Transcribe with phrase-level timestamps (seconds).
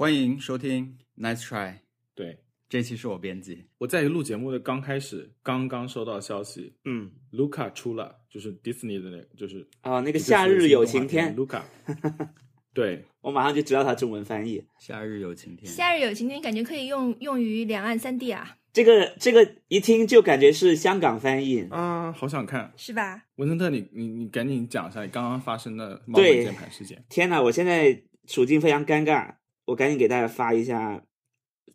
[0.00, 1.74] 欢迎收听 Nice Try，
[2.14, 2.38] 对，
[2.70, 3.66] 这期是我编辑。
[3.76, 11.60] 我在录节目的刚开始，刚刚收到消息嗯，，Luca 出了，就是 Disney 的那个，就是哦，那个夏日有晴天，，Luca，
[12.72, 14.64] 对，我马上就知道它中文翻译。
[14.78, 22.72] 夏日有晴天，夏日有晴天，感觉可以用用于两岸三地啊，这个这个一听就感觉是香港翻译，啊，好想看。
[22.74, 23.22] 是吧？
[23.36, 27.04] 文森特，你你你赶紧讲一下你刚刚发生的猫本键盘事件。
[27.10, 27.42] 天哪！
[27.42, 29.34] 我现在处境非常尴尬，
[29.70, 31.04] 我赶紧给大家发一下，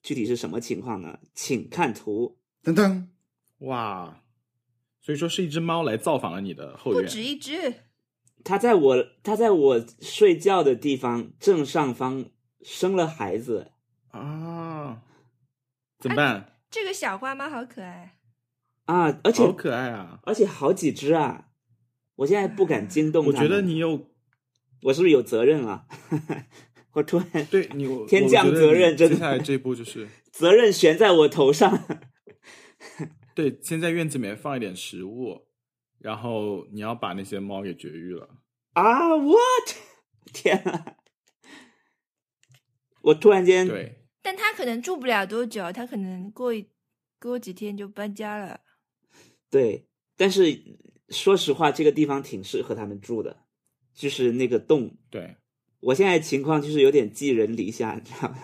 [0.04, 1.20] 具体是什么情况呢？
[1.34, 2.38] 请看图。
[2.62, 3.08] 噔噔，
[3.60, 4.22] 哇，
[5.02, 7.74] 所以说是一只猫来造访了你的后院，不止一只，
[8.44, 12.26] 它在我它在我睡觉的地方正上方
[12.62, 13.72] 生了孩子，
[14.10, 15.02] 啊，
[16.00, 16.60] 怎么办？
[16.70, 18.18] 这个小花猫好可爱。
[18.86, 20.20] 啊，而且好可爱啊！
[20.24, 21.48] 而且好几只啊！
[22.18, 24.12] 我现在不敢惊动它我觉得你有
[24.84, 25.88] 我是不是有责任啊？
[26.96, 31.86] 我突然对你我 天降责任真的接下来这一步就是责任悬在我头上。
[33.36, 35.48] 对，先在院子里面放一点食物，
[36.00, 38.30] 然后你要把那些猫给绝育了。
[38.74, 39.76] 啊，what？
[40.34, 40.96] 天啊！
[43.02, 46.70] 我突然间，对，但他可能住不了多久，他可能过一
[47.20, 48.62] 过几天就搬家了。
[49.50, 49.88] 对
[50.18, 50.44] 但是
[51.10, 53.46] 说实话，这个地方挺适合他们住的，
[53.94, 54.98] 就是那个洞。
[55.10, 55.36] 对，
[55.86, 58.38] 我现在情况就是有点寄人篱下，你知道吗？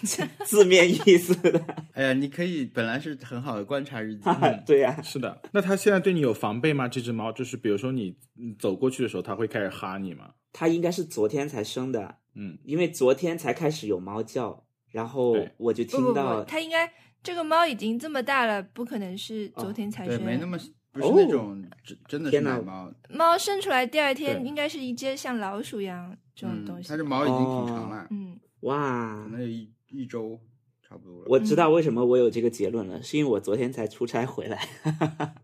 [0.46, 4.22] 字面意思的， 哎呀，你可以本来是很好的观察日记，
[4.66, 5.42] 对呀、是的。
[5.52, 6.88] 那它现在对你有防备吗？
[6.88, 10.30] 这只猫就是，比如说你你走过去的时候，它会开始哈你吗？
[10.52, 16.90] 它应该是昨天才生的，嗯，因为昨天才开始有猫叫，然后我就听到不，它应该
[17.22, 20.24] 这个猫已经这么大了，不可能是昨天才对，生。
[20.24, 20.58] 没那么
[20.92, 26.88] 不是那种真真的是天哪奶猫，猫生出来第二天应该是一只像老鼠一样这种嗯东，西。
[26.88, 30.40] 它这毛已经挺长了，嗯，哇可，能有一一周
[30.82, 31.26] 差不多了。
[31.28, 34.66] 我知道为什么我有这个结论了，是因为我昨天才出差回来，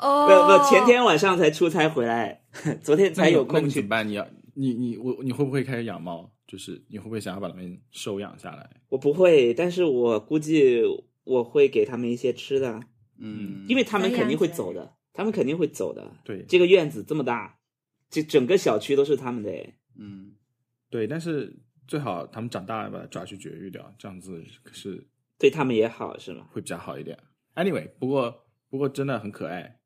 [0.00, 2.42] 哦，不不，前天晚上才出差回来，
[2.82, 4.06] 昨天才有空去你怎么办？
[4.06, 6.30] 你要你你我你会不会开始养猫？
[6.46, 8.68] 就是你会不会想要把它们收养下来？
[8.90, 10.82] 我不会，但是我估计
[11.24, 12.80] 我会给他们一些吃的，
[13.18, 16.12] 嗯，因为他们肯定会走的，他们肯定会走的。
[16.22, 17.56] 对这个院子这么大，
[18.10, 19.74] 这整个小区都是他们的诶。
[19.96, 20.34] 嗯，
[20.90, 21.56] 对，但是
[21.86, 24.42] 最好他们长大了把它抓去绝育掉，这样子
[24.72, 25.06] 是
[25.38, 26.48] 对他们也好是吗？
[26.50, 27.18] 会比较好一点。
[27.54, 29.80] Anyway，不过不过真的很可爱，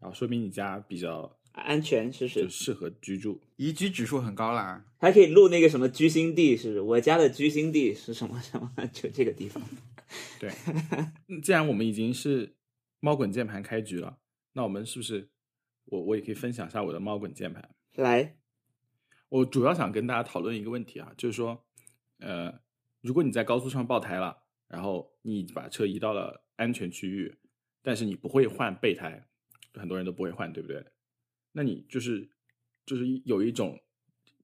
[0.00, 3.40] 然后说明你家比较安全是就是适合居住。
[3.56, 4.84] 宜居指数很高啦。
[4.98, 9.62] 还可以录那个什么居心地，是我家的居心地是什么什么，就这个地方。
[10.38, 10.50] 对，
[11.28, 12.54] 嗯既然我们已经是
[13.00, 14.18] 猫滚键盘开局了，
[14.52, 15.30] 那我们是不是
[15.86, 17.68] 我我也可以分享一下我的猫滚键盘？
[17.94, 18.36] 来，
[19.28, 21.66] 我主要想跟大家讨论一个问题啊，就是说，
[22.18, 22.60] 呃，
[23.00, 27.38] 如果你在高速上爆胎了，然后你把车移到了安全区域，
[27.82, 29.26] 但是你不会换备胎，
[29.74, 30.84] 很多人都不会换，对不对？
[31.52, 32.28] 那你就是
[32.84, 33.80] 就是有一种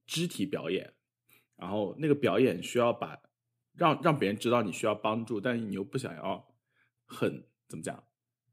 [0.07, 0.93] 肢体表演，
[1.55, 3.21] 然后那个表演需要把
[3.73, 6.55] 让让别人知道你需要帮助，但是你又不想要
[7.05, 8.03] 很怎么讲，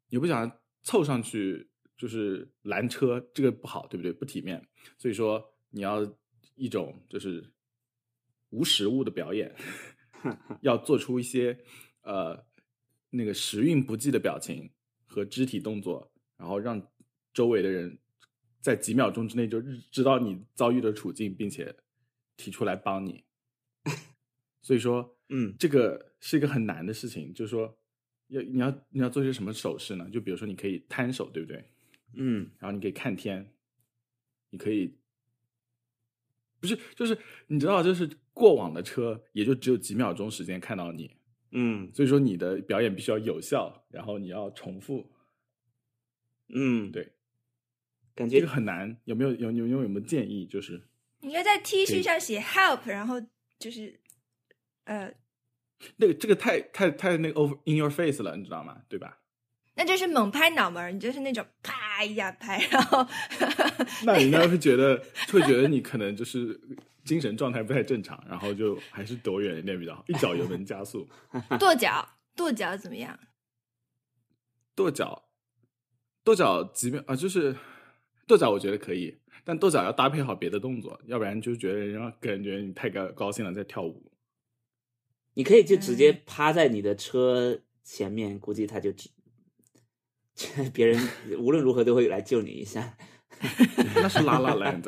[0.08, 1.69] 你又不想要凑上去
[2.00, 4.10] 就是拦车，这个不好，对不对？
[4.10, 4.66] 不体面，
[4.96, 6.00] 所以说你要
[6.54, 7.44] 一种就是
[8.48, 9.54] 无实物的表演，
[10.62, 11.58] 要做出一些
[12.00, 12.42] 呃
[13.10, 14.70] 那个时运不济的表情
[15.04, 16.80] 和肢体动作，然后让
[17.34, 17.98] 周围的人
[18.62, 21.76] 在几秒钟之内就知道你遭遇的处境，并且
[22.38, 23.22] 提出来帮你。
[24.62, 27.78] 所以说，嗯这个是一个很难的事情，就是说
[28.28, 30.08] 要你要你要做些什么手势呢？
[30.10, 31.62] 就比如说你可以摊手，对不对？
[32.15, 33.53] 嗯，然后你可以看天，
[34.50, 34.97] 你可以，
[36.60, 37.16] 不是，就是
[37.47, 41.16] 你知道，就是过往的车也就只有几秒钟时间看到你，
[41.53, 45.10] 嗯所以说你的表演必须要有效，然后你要重复，
[46.48, 47.12] 嗯，对，
[48.15, 50.47] 感觉这个很难，有没有有有有有没有建议？
[50.47, 50.88] 就是
[51.21, 53.21] 你应该在 T 恤上写 help，然后
[53.59, 54.01] 就是
[54.84, 55.15] 呃，
[55.97, 58.83] 那个这个太太太那个 over in your face 了，你知道吗？
[58.89, 59.19] 对吧？
[59.80, 63.06] 那就是猛拍脑门，你就是那种啪一下拍，然后
[64.04, 66.60] 那人家会觉得会觉得你可能就是
[67.03, 71.09] 精神状态不太正常，然后就还是躲远一点比较好，一脚油门加速。
[71.59, 72.06] 跺脚，
[72.36, 73.18] 跺脚怎么样？
[74.74, 75.30] 跺脚，
[76.22, 77.16] 跺脚几秒啊？
[77.16, 77.56] 就是
[78.27, 84.12] 跺脚，我觉得可以，但跺脚要搭配好别的动作，要不然就觉得人家感觉你太高高兴了，在跳舞。
[85.32, 89.09] 你可以就直接嗯趴在你的车前面，估计他就只
[90.72, 92.97] 别人无论如何都会来救你一下。
[93.94, 94.84] 那是拉拉 land，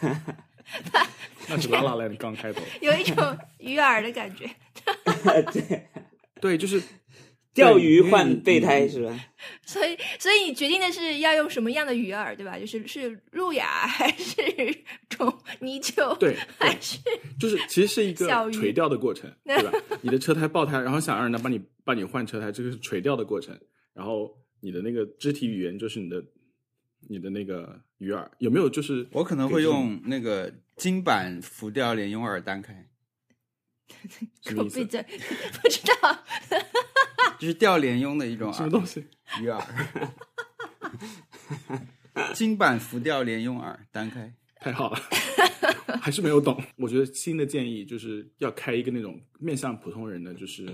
[1.48, 2.60] 那是拉拉链刚开头。
[2.82, 4.50] 有一种鱼饵的感觉。
[5.52, 5.86] 对，
[6.40, 6.82] 对，就是
[7.54, 9.16] 钓鱼换备胎是吧？
[9.64, 12.58] 所以，所以你决定的是要用什么样的鱼饵，对吧？
[12.58, 14.42] 就是是路亚还是
[15.08, 16.16] 种泥鳅？
[16.18, 16.98] 对还是
[17.38, 19.72] 就是其实是一个垂钓的过程，对吧？
[20.02, 23.56] 你的车胎爆胎，然后想让人家帮你帮你换车胎，这个是垂钓的过程。
[23.92, 26.24] 然后你的那个肢体语言就是你的
[27.08, 32.88] 你的那个鱼饵，有没有就是我可能会用那个金版浮钓连用饵单开，
[34.42, 34.78] 什么意思？
[34.80, 35.02] 口闭嘴？
[35.62, 36.24] 不知道。
[37.38, 39.04] 就是钓连用的一种什么东西？
[39.40, 39.62] 鱼饵。
[42.34, 44.98] 金版浮钓连用饵单开，太好了，
[46.02, 46.62] 还是没有懂。
[46.76, 50.64] 我觉得新的建议就是要开一个那种面向普通人的，就是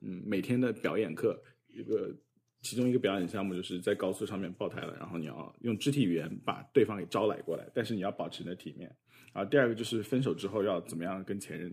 [0.00, 2.14] 嗯每天的表演课，一个
[2.62, 8.90] 其中一个表演项目就是在高速上面爆胎了，然后你要用肢体语言把对方给招来过来，但是你要保持你的体面。
[9.34, 11.72] 然后第二个就是分手之后要怎么样跟前任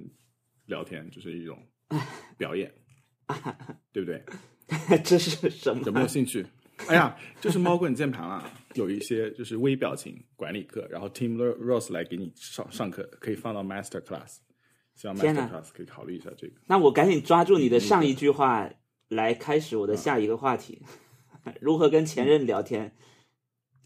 [0.65, 1.57] 聊天，就是一种
[2.37, 2.73] 表演，
[3.93, 4.23] 对不对？
[5.03, 5.83] 这是什么？
[5.85, 6.45] 有没有兴趣？
[6.87, 14.37] 哎呀，就是猫棍键盘啊，有一些就是微表情管理课，然后 Tim Rose 来给你上上课，可以放到 Master Class，
[14.95, 16.53] 希望 Master Class 可以考虑一下这个。
[16.67, 18.69] 那我赶紧抓住你的上一句话
[19.09, 20.81] 来开始我的下一个话题：
[21.59, 22.95] 如何跟前任聊天。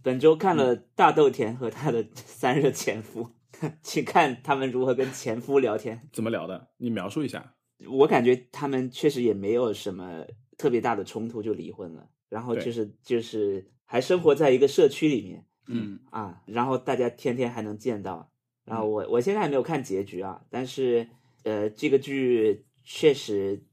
[0.04, 3.30] 本周看了大豆田和他的三任前夫，
[3.82, 6.10] 请看他们如何跟前夫聊天。
[6.12, 6.70] 怎么聊的？
[6.78, 7.56] 你描述一下。
[7.88, 10.26] 我感觉他们确实也没有什么
[10.58, 18.30] 特别大的冲突就离婚了，然后就是就是还生活在一个社区里面嗯，啊，然后大家天天还能见到。
[18.66, 21.08] 然后我我现在还没有看结局啊，但是
[21.44, 23.64] 呃，这个剧确实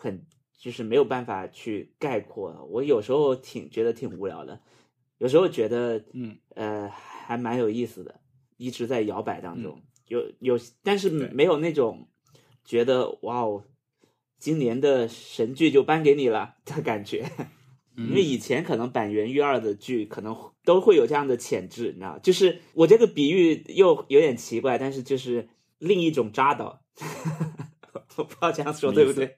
[0.00, 0.24] 很
[0.56, 2.64] 就是没有办法去概括。
[2.70, 4.60] 我有时候挺觉得挺无聊的，
[5.18, 8.20] 有时候觉得嗯呃还蛮有意思的，
[8.56, 9.82] 一直在摇摆当中。
[10.06, 12.08] 有有，但是对没有那种
[12.64, 13.64] 觉得哇哦，
[14.38, 17.28] 今年的神剧就颁给你了的感觉。
[17.96, 25.48] 因为以前可能板垣育二的剧可能都会有这样的潜质，你知道，就是我这个比喻又有点奇怪，但是就是
[25.78, 26.80] 另一种扎导，
[28.14, 29.36] 我不知道这样说对不对？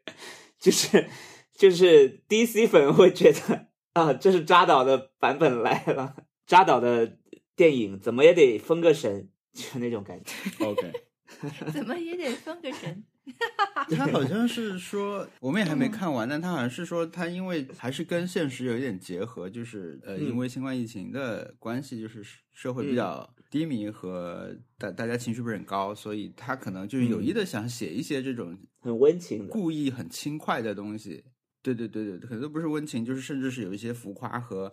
[0.60, 1.08] 就是
[1.54, 6.14] 就是 DC 粉会觉得啊，这是扎导的版本来了，
[6.46, 7.18] 扎导的
[7.56, 10.34] 电影怎么也得封个神，就那种感觉。
[10.64, 10.92] OK，
[11.72, 13.04] 怎么也得封个神。
[13.96, 22.22] 他好像是说，我们也还没看完，但他好像是说，他因为还是跟现实有一点结合，就是呃，嗯因为新冠疫情的关系，就是
[22.52, 31.24] 社会比较低迷和大大家情绪不是很高，所以他可能就是有意的想写一些这种很温情的，故意很轻快的东西。
[31.62, 34.72] 对对对对，可能都不是温情，就是甚至是有一些浮夸和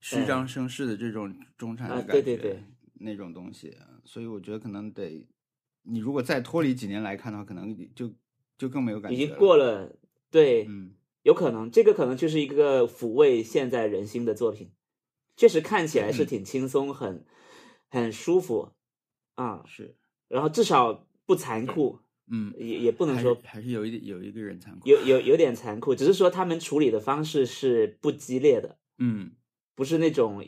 [0.00, 2.62] 虚张声势的这种中产的啊感觉，对对对
[3.00, 3.76] 那种东西。
[4.04, 5.26] 所以我觉得可能得，
[5.82, 8.12] 你如果再脱离几年来看的话，可能就
[8.56, 9.16] 就更没有感觉。
[9.16, 9.96] 已经过了，
[10.30, 10.92] 对，嗯，
[11.22, 14.70] 有可能这个可能就是一个抚慰现在人心的作品，
[15.36, 17.24] 确实看起来是挺轻松，很
[17.90, 18.72] 很舒服
[19.34, 19.96] 啊，是，
[20.28, 21.98] 然后至少不残酷，
[22.30, 24.88] 嗯，也也不能说还是有一点有一个人残酷。
[24.88, 29.32] 有有有点残酷，只是说他们处理的方式是不激烈的，嗯
[29.74, 30.44] 不是那种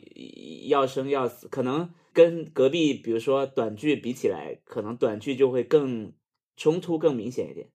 [0.67, 6.13] 要生要死，可能跟隔壁比如说短剧比起来，可能短剧就会更
[6.55, 7.69] 冲突更明显一点，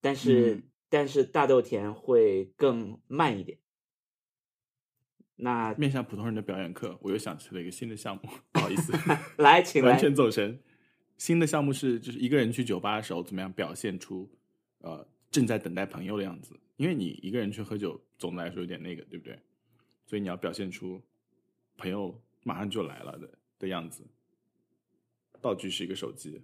[0.00, 3.58] 但是、嗯但是大豆田会更慢一点。
[5.36, 8.92] 那面向普通人的表演课，我又想起了一个新的项目，不好意思，
[9.38, 10.58] 来，请 来完，全走神。
[11.16, 14.28] 新的项目是，就是一个人去酒吧的时候，怎么样表现出
[14.78, 16.58] 呃正在等待朋友的样子？
[16.76, 19.38] 因为你一个人去喝酒，总的来说有点那个，对不对？
[20.06, 21.00] 所以你要表现出
[21.76, 24.04] 朋友马上就来了的的样子。
[25.40, 26.42] 道具是一个手机，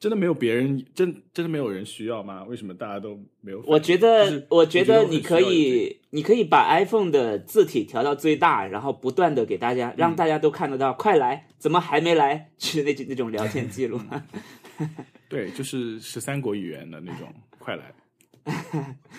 [0.00, 2.44] 真的没有别人，真真的没有人需要吗？
[2.44, 3.60] 为什么大家都没有？
[3.66, 12.50] 我觉就得是，我觉得你可以，你可以把 iPhone 的字体调到最大，然后不断的给大家，让大家都看得到，快来，怎么还没来？
[12.58, 14.00] 是那那种聊天记录。
[15.28, 17.92] 对，就是十三国语言的那种， 快来。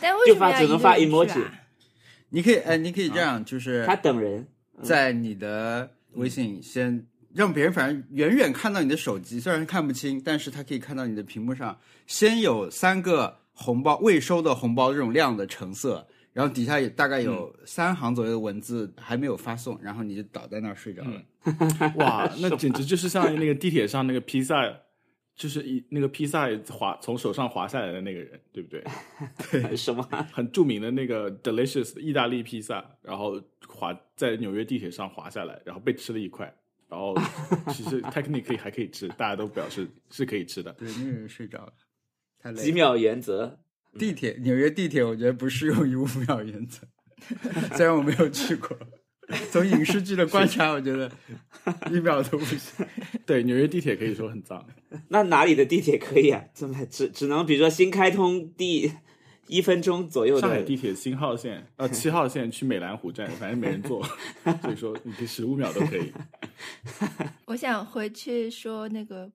[0.02, 1.54] 但为就什么只能发 emoji 啊
[2.30, 4.48] 你可以，哎，你可以这样，就是他等人，
[4.82, 21.22] 在你的微信先让别人反正远远看到你的手机，虽然看不清，但是他可以看到你的屏幕上先有三个红包未收的红包这种亮的橙色，然后底下也大概有三行左右的文字还没有发送，然后你就倒在那儿睡着了。
[21.98, 24.64] 哇， 那简直就是像那个地铁上那个披萨，
[25.36, 29.76] 就是一那个披萨滑从手上滑下来的那个人，对不对？
[29.76, 30.06] 什么？
[30.34, 36.54] 很著名的那个 delicious 意大利披萨，然后滑在纽约地铁上滑下来，然后被吃了一块，
[36.90, 37.16] 然后
[37.72, 40.74] 其实 technically 还可以吃，大家都表示是可以吃的。
[40.74, 41.74] 对，那个人睡着了，
[42.42, 42.64] 太累了。
[42.64, 43.60] 几秒原则，
[43.98, 46.88] 地铁，纽约地铁，我觉得不适用于五秒原则。
[47.78, 48.76] 虽然我没有去过，
[49.52, 51.12] 从影视剧的观察，我觉得
[51.92, 52.86] 一秒都不行。
[53.26, 54.66] 对，纽约地铁可以说很脏。
[55.10, 56.44] 那哪里的地铁可以啊？
[56.56, 58.92] 这么只只能比如说新开通第
[59.50, 64.04] 一分钟左右的上海地铁新号线呃七号线去美兰湖站，反正没人坐，
[64.62, 66.14] 所以说你十五秒都可以。
[67.48, 69.32] 我想回去说那个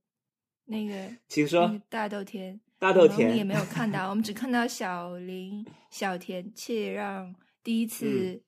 [0.66, 8.40] 那个请说那个大豆田，大豆我们也没有看到，我们只看到小林、小田切让第一次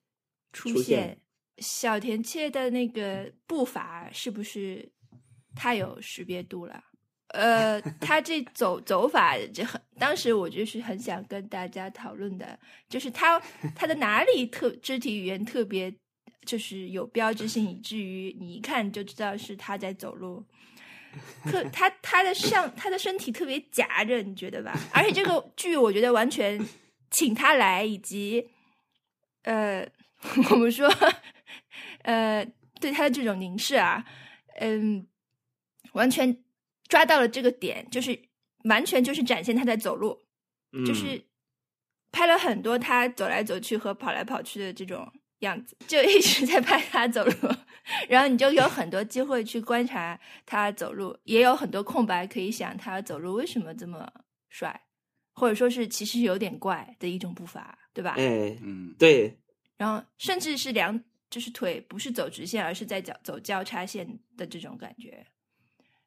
[0.53, 1.21] 出现
[1.59, 4.93] 小田切的那个步伐是不是
[5.57, 6.85] 太有识别度了？
[7.37, 13.41] 呃，他这走走法，就很，当时我就是很想跟大家讨论的，就是他
[13.75, 15.95] 他的哪里特肢体语言特别，
[16.45, 20.45] 就是有标志性，以至于你一看就知道是他在走路。
[21.45, 24.79] 特他他的上他的身体特别夹着，你觉得吧？
[24.93, 26.61] 而且这个剧我觉得完全
[27.11, 28.47] 请他来，以及
[29.43, 29.87] 呃，
[30.51, 30.87] 我们说
[32.03, 32.47] 呃
[32.81, 34.05] 对他的这种凝视啊，
[34.61, 35.07] 嗯，
[35.93, 36.37] 完全
[36.89, 38.19] 抓到了这个点，就是
[38.65, 40.27] 完全就是展现他在走路，
[40.73, 41.23] 嗯就是
[42.13, 47.33] 拍了很多他走来走去和跑来跑去的这种样子，就一直在拍他走路，
[48.09, 54.11] 然后你就有很多机会去观察他走路，也有很多空白可以想他走路为什么这么
[54.49, 54.81] 帅，
[55.35, 58.15] 或者说是其实有点怪的一种步伐，对吧？
[58.17, 59.37] 哎，嗯，对，
[59.77, 65.27] 然后甚至是两就是腿不是走直线，而是在脚走交叉线的这种感觉。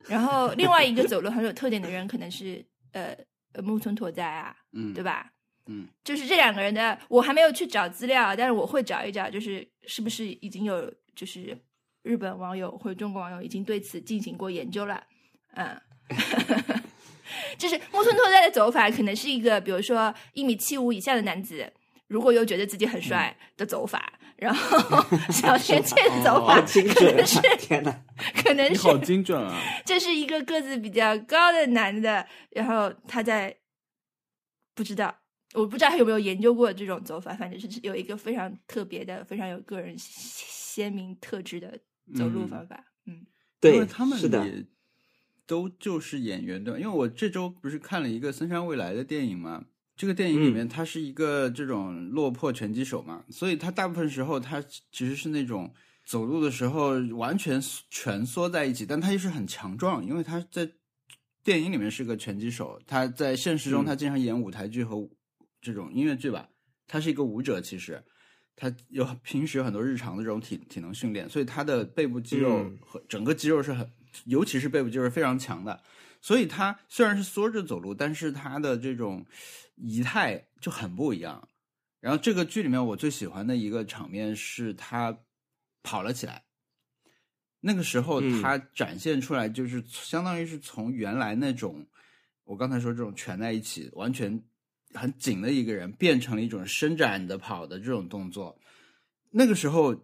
[0.07, 3.15] 然后另外一个走路很有特点的人，可能是呃
[3.53, 5.31] 呃木村拓哉啊，嗯，对吧？
[5.67, 11.55] 嗯，就是这两个人的，我还没有去找资料，但是我会找一找，就是是不是已经有就是
[12.01, 15.03] 日本网友或者中国网友已经对此进行过研究了，
[15.53, 15.79] 嗯，
[17.57, 21.71] 就是木村拓哉的走法可能是一个，比如说一米七五以下的男子，
[22.07, 27.55] 如果又觉得自己很帅的走法，然后 小田切的走法可能是啊！
[27.57, 27.93] 天呐，
[28.43, 29.53] 可能是你好精准啊！
[29.85, 33.55] 这是一个个子比较高的男的，然后他在
[34.73, 35.13] 不知道，
[35.53, 41.77] 我不知道他有没有研究过这种走法，反正是有一个非常特别的、非常有个人鲜明特质的
[42.15, 42.85] 走路方法。
[43.05, 43.25] 嗯因
[43.59, 44.65] 对为，他们是的，也
[45.45, 46.79] 都就是演员对吧？
[46.79, 49.65] 因为我这周不是看了一个森山未来的电影嘛，
[49.99, 55.69] 这个电影里面他是一个这种落魄拳击手嘛，所以他大部分时候他其实是那种
[56.05, 60.71] 走路的时候完全蜷缩在一起，但他又是很强壮，因为他在
[61.43, 64.95] 电影里面是个拳击手，他在现实中嗯他经常演舞台剧和
[65.59, 66.47] 这种音乐剧吧，
[66.87, 68.01] 他是一个舞者，其实。
[68.55, 73.89] 他有平时有很多日常的这种体体能训练，所以他的背部肌肉嗯和整个肌肉是很，
[74.25, 75.81] 尤其是背部肌肉是非常强的。
[76.21, 79.25] 所以他虽然是缩着走路，但是他的这种
[79.75, 81.47] 仪态就很不一样。
[82.01, 85.17] 然后这个剧里面我最喜欢的一个场面是他
[85.81, 86.43] 跑了起来，
[87.61, 91.85] 那个时候嗯他展现出来就是相当于是从原来那种
[92.43, 94.41] 我刚才说这种蜷在一起完全
[94.93, 98.59] 很紧的一个人，变成了一种伸展的跑的这种动作。
[99.29, 99.95] 那个时候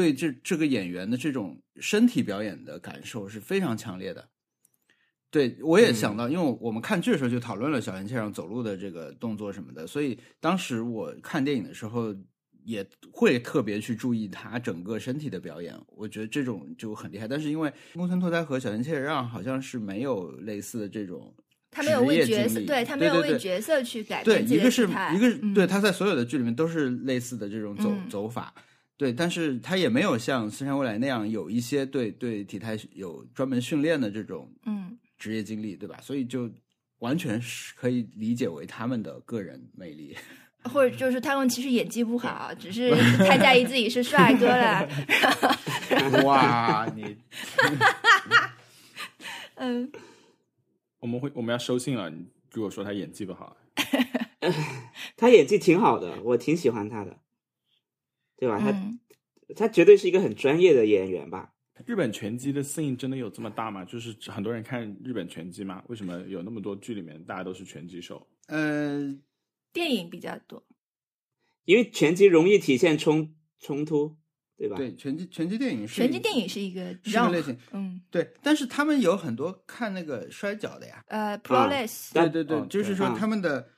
[0.00, 4.26] 对这这个演员的这种身体表演的感受是非常强烈的。
[5.30, 12.16] 对，我也想到，因为我们看剧的时候就讨论了小田切让走路的这个动作什么的，所以当时我看电影的时候
[12.64, 15.78] 也会特别去注意他整个身体的表演。
[15.88, 17.28] 我觉得这种就很厉害。
[17.28, 21.32] 但是因为木村拓哉和小田切让好像是没有类似的这种
[21.70, 28.52] 他没有为角色，对他没有为角色去改对，一个是一个嗯对他在所有的剧里面都是类似的这种走、嗯走法，
[29.00, 35.98] 对，但是他也没有像森山未来那样有一些对对体态有专门训练的这种嗯职业经历，对吧？
[36.02, 36.50] 所以就
[36.98, 40.14] 完全是可以理解为他们的个人魅力。
[40.64, 42.90] 或者就是他们其实演技不好，只是
[43.24, 44.86] 太在意自己是帅哥了。
[46.22, 47.16] 哇，你
[49.56, 49.90] 嗯，
[50.98, 52.10] 我们会我们要收信了。
[52.10, 53.56] 你如果说他演技不好，
[55.16, 57.16] 他演技挺好的，我挺喜欢他的，
[58.40, 58.58] 对吧？
[58.58, 58.98] 他嗯
[59.54, 61.52] 他绝对是一个很专业的演员吧？
[61.86, 63.84] 日本拳击的 scene 真的有这么大吗？
[63.84, 65.82] 就是很多人看日本拳击吗？
[65.88, 68.26] 为什么有那么多剧里面大家都是拳击手？
[68.48, 69.14] 呃，
[69.72, 70.62] 电影比较多。
[71.64, 74.16] 因为拳击容易体现冲冲突，
[74.56, 74.76] 对吧？
[74.76, 83.68] 对，拳击拳击电影是拳击电影是一个什么类型，嗯，对，但是他们有很多看那个摔跤的呀，呃，Pro Less，、但对对对，哦就是说他们的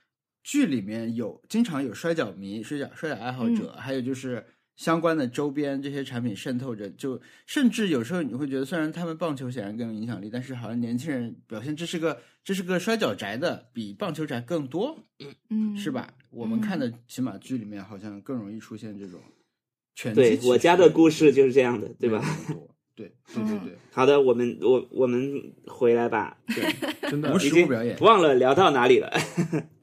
[0.43, 4.45] 剧里面有经常有摔跤迷、摔跤摔跤爱好者，还有就是
[4.77, 14.99] 相关的周边这些产品渗透着，就甚至有时候你会觉得，虽然他们棒球显然更有影响力，但是好像年轻人表现这是个这是个摔跤宅的比棒球宅更多，
[15.51, 15.91] 嗯，是？
[15.91, 16.13] 吧？
[16.31, 19.21] 我们看的起码剧里面好像更容易出现这种
[19.95, 22.25] 拳击对我家的故事就是这样的，对吧？
[22.97, 26.65] 对对 对对， 好的，我们我我们回来吧，对，
[27.11, 27.97] 真的无已经实物表演。
[28.01, 29.13] 忘了聊到哪里了。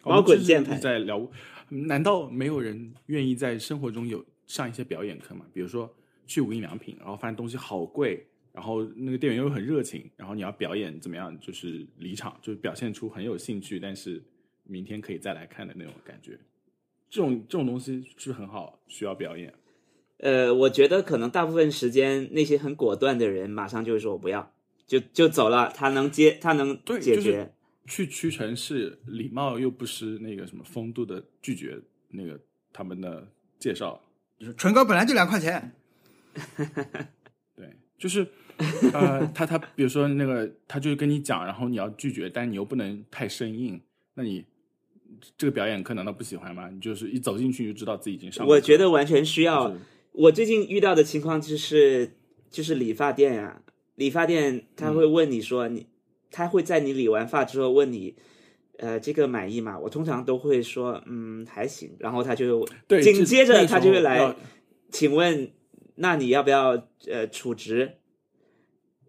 [0.03, 1.29] 猫滚键盘在聊，
[1.69, 5.45] 难道没有人愿意在生活中有上一些表演课吗？
[5.53, 5.93] 比如说
[6.25, 14.23] 去无印良品，然后发现东西好贵，然后那个店员又很热情，然后你要表演怎么样，就是离场，就是表现出很有兴趣，但是
[14.63, 16.39] 明天可以再来看的那种感觉。
[17.09, 19.53] 这种这种东西是很好，需要表演。
[20.19, 24.53] 呃，我觉得可能大部分时间那些很果断的人，马上就会说我不要，
[24.85, 25.71] 就就走了。
[25.75, 27.15] 他能接，他能，解决。
[27.15, 27.53] 就是
[27.89, 31.77] 去屈臣氏，礼貌又不失那个什么风度的拒绝
[32.09, 32.39] 那个
[32.71, 33.27] 他们的
[33.57, 33.99] 介绍。
[34.39, 35.73] 就是唇膏本来就两块钱，
[37.57, 38.25] 对，就是
[38.93, 43.81] 呃，他他比如说那个，他就是跟你讲，然后你要拒绝，但你又不能太生硬。
[44.13, 44.45] 那你
[45.35, 46.69] 这个表演课难道不喜欢吗？
[46.69, 48.47] 你就是一走进去就知道自己已经上。
[48.47, 49.67] 我觉得完全需要。
[49.67, 49.81] 就是
[50.13, 52.11] 我最近遇到的情况就是，
[52.49, 53.61] 就是理发店呀、
[53.95, 55.85] 理发店他会问你说你，
[56.31, 58.15] 他会在你理完发之后问你，
[58.77, 59.77] 呃，这个满意吗？
[59.79, 61.95] 我通常都会说，嗯，还行。
[61.99, 64.35] 然后他就对，紧接着他就会来，
[64.91, 65.51] 请问，
[65.95, 67.97] 那你要不要呃储值？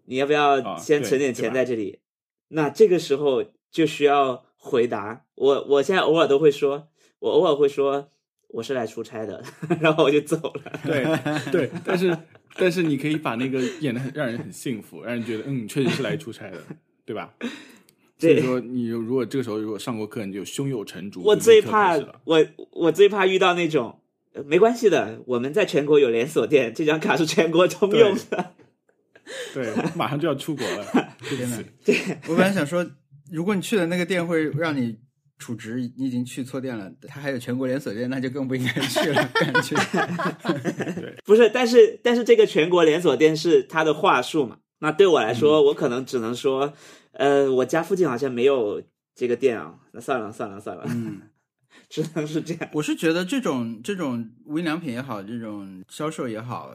[0.05, 1.99] 你要不要啊先存点钱在这里？
[2.49, 5.25] 那这个时候就需要回答。
[5.35, 8.09] 我我现在偶尔都会说，我偶尔会说
[8.49, 9.41] 我是来出差的，
[9.79, 10.79] 然后我就走了。
[10.83, 11.05] 对
[11.51, 12.17] 对， 但是
[12.57, 16.61] 但是你可以把那个演的很让人很幸福，让人觉得嗯，确实是来出差的，
[17.11, 17.33] 对吧？
[18.17, 21.23] 所以对说，你如果这个时候如果上过课，你就胸有成竹。
[21.23, 23.97] 我最怕我我最怕遇到那种。
[24.33, 28.53] 呃没关系的，我们在全国有连锁店，这张卡是全国通用的。
[29.53, 30.85] 对，马上就要出国了，
[31.83, 31.97] 对。
[32.29, 32.89] 我本来想说，
[33.29, 34.97] 如果你去的那个店会让你
[35.37, 39.75] 储值，你已经去错店了，它还有全国连锁店，那就更不应该去了，感觉。
[41.25, 44.59] 不是，但是但是这个全国连锁店是它的话术嘛？
[44.79, 46.71] 那对我来说，我可能只能说，
[47.13, 48.81] 呃，我家附近好像没有
[49.13, 49.77] 这个店啊。
[49.91, 51.21] 那算了算了算了，嗯，
[51.89, 52.69] 只能是这样。
[52.73, 56.73] 我是觉得这种这种无印良品也好，这种销售也好，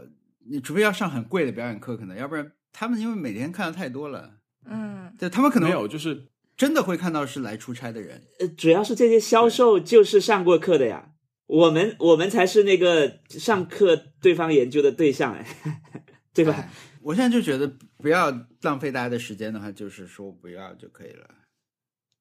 [0.48, 4.34] 你除非要上很贵的表演课，可能要不然他们因为每天看的太多了，
[4.66, 8.22] 嗯，对他们可能没有，就是真的会看到是来出差的人。
[8.38, 11.12] 呃，主要是这些销售就是上过课的呀，
[11.46, 15.46] 我们我们才是那个上课对方研究的对象哎，
[16.34, 16.52] 对吧？
[16.54, 16.70] 哎
[17.06, 21.30] 我现在就觉得不要浪费大家的时间的话，就是说不要就可以了。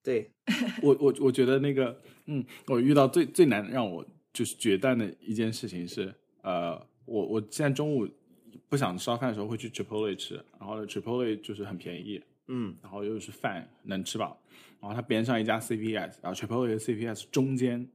[0.03, 0.29] 对，
[0.83, 8.07] 我我我觉得那个，嗯，我遇到最最难让我就是决断的一件事情是，呃，我我现在中午
[8.69, 14.39] 不想烧饭的时候会去 Chipotle 吃，然后呢 Chipotle 就是很便宜，嗯然后又是饭能吃饱，
[14.79, 17.89] 然后它边上一家 CPS，然后 Chipotle 和 CPS 中间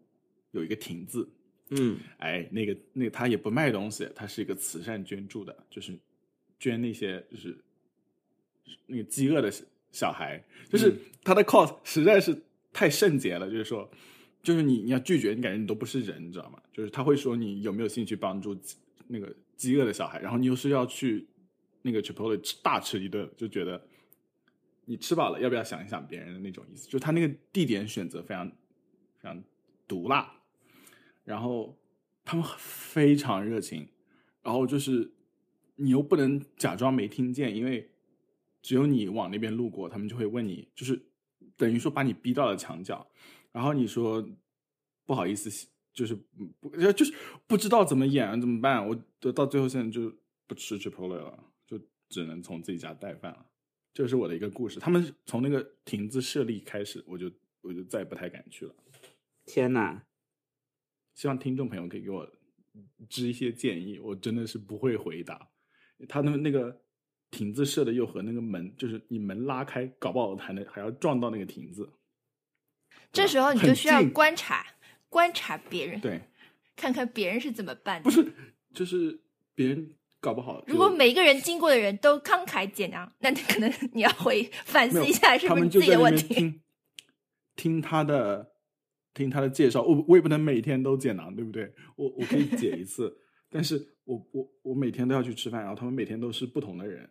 [0.50, 1.28] 有一个亭子，
[1.68, 5.96] 嗯哎，那个那个他也不卖东西，他是一个慈善捐助的，就是
[6.60, 7.58] 捐那些就是
[8.86, 10.94] 那个饥饿的小小孩，就是
[11.24, 12.40] 他的 cause 实在是
[12.72, 13.90] 太圣洁了，就是说，
[14.42, 16.62] 就是你你要拒绝，你感觉你都不是人，你知道吗？
[16.72, 18.56] 就是他会说你有没有兴趣帮助
[19.08, 21.26] 那个饥饿的小孩，然后你又是要去
[21.82, 23.82] 那个 Chipotle 大吃一顿，就觉得
[24.84, 29.42] 你吃饱了要不要想一想别人的那种意思，就他那个地点选择非常非常
[29.88, 30.32] 毒辣，
[31.24, 31.76] 然后
[32.24, 33.88] 他们非常热情，
[34.42, 35.10] 然后就是
[35.82, 37.90] 你又不能假装没听见，因为
[38.60, 41.00] 只有你往那边路过，他们就会问你，就是
[41.56, 43.10] 等于说把你逼到了墙角，
[43.50, 44.22] 然后你说
[45.06, 46.14] 不好意思，就是
[46.60, 47.14] 不就是
[47.46, 50.14] 不知道怎么演怎么办，我就到最后现在就
[50.46, 53.46] 不吃 Chipotle 了，就只能从自己家带饭了。
[53.94, 54.78] 这是我的一个故事。
[54.78, 58.74] 他们从那个亭子设立开始，我就我就再也不太敢去了。
[59.46, 60.04] 天哪，
[61.14, 62.30] 希望听众朋友可以给我
[63.08, 65.50] 支一些建议，我真的是不会回答。
[66.08, 66.80] 他的那个
[67.30, 71.88] 亭子设的又和那个门，就是你门拉开，搞不好还能还要撞到那个亭子。
[73.12, 74.64] 这时候你就需要观察
[75.08, 76.20] 观察别人，对，
[76.76, 78.04] 看看别人是怎么办的。
[78.04, 78.32] 不是，
[78.72, 79.20] 就是
[79.54, 86.34] 别人搞不好，如果每一个人经过的人都慷慨解囊，那你可能你要回 反思一下，是不是自己的问题？
[86.34, 86.60] 听
[87.56, 88.52] 听他的
[89.12, 91.72] 听他的介绍，我我也不能每天都解囊，对不对？
[91.96, 93.18] 我我可以解一次，
[93.50, 97.10] 但是我我我每天都要去吃饭，然后他们每天都是不同的人，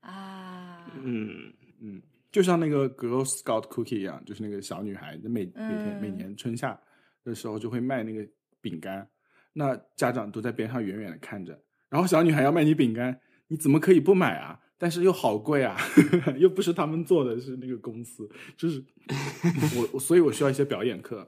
[0.00, 2.02] 啊，嗯，嗯，
[2.32, 6.80] 就像那个 Girl Scout Cookie 一样，就是那个小女孩，每每天每嗯年春夏
[7.22, 8.26] 的时候就会卖那个
[8.60, 9.08] 饼干，
[9.52, 14.60] 那家长都在边上远远的看着，然后小女孩要卖你饼干，你怎么可以不买啊？
[14.76, 15.76] 但是又好贵啊，
[16.36, 18.84] 又不是他们做的，是那个公司，就是
[19.78, 21.26] 我我，所以我需要一些表演课，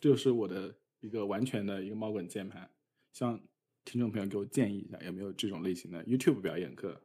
[0.00, 2.70] 这就是我的一个完全的一个猫滚键盘，
[3.12, 3.38] 希望
[3.84, 7.00] 听众朋友给我建议一下，有没有这种类型的 YouTube 表演课？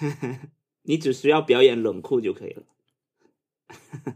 [0.82, 2.62] 你只需要表演冷酷就可以了。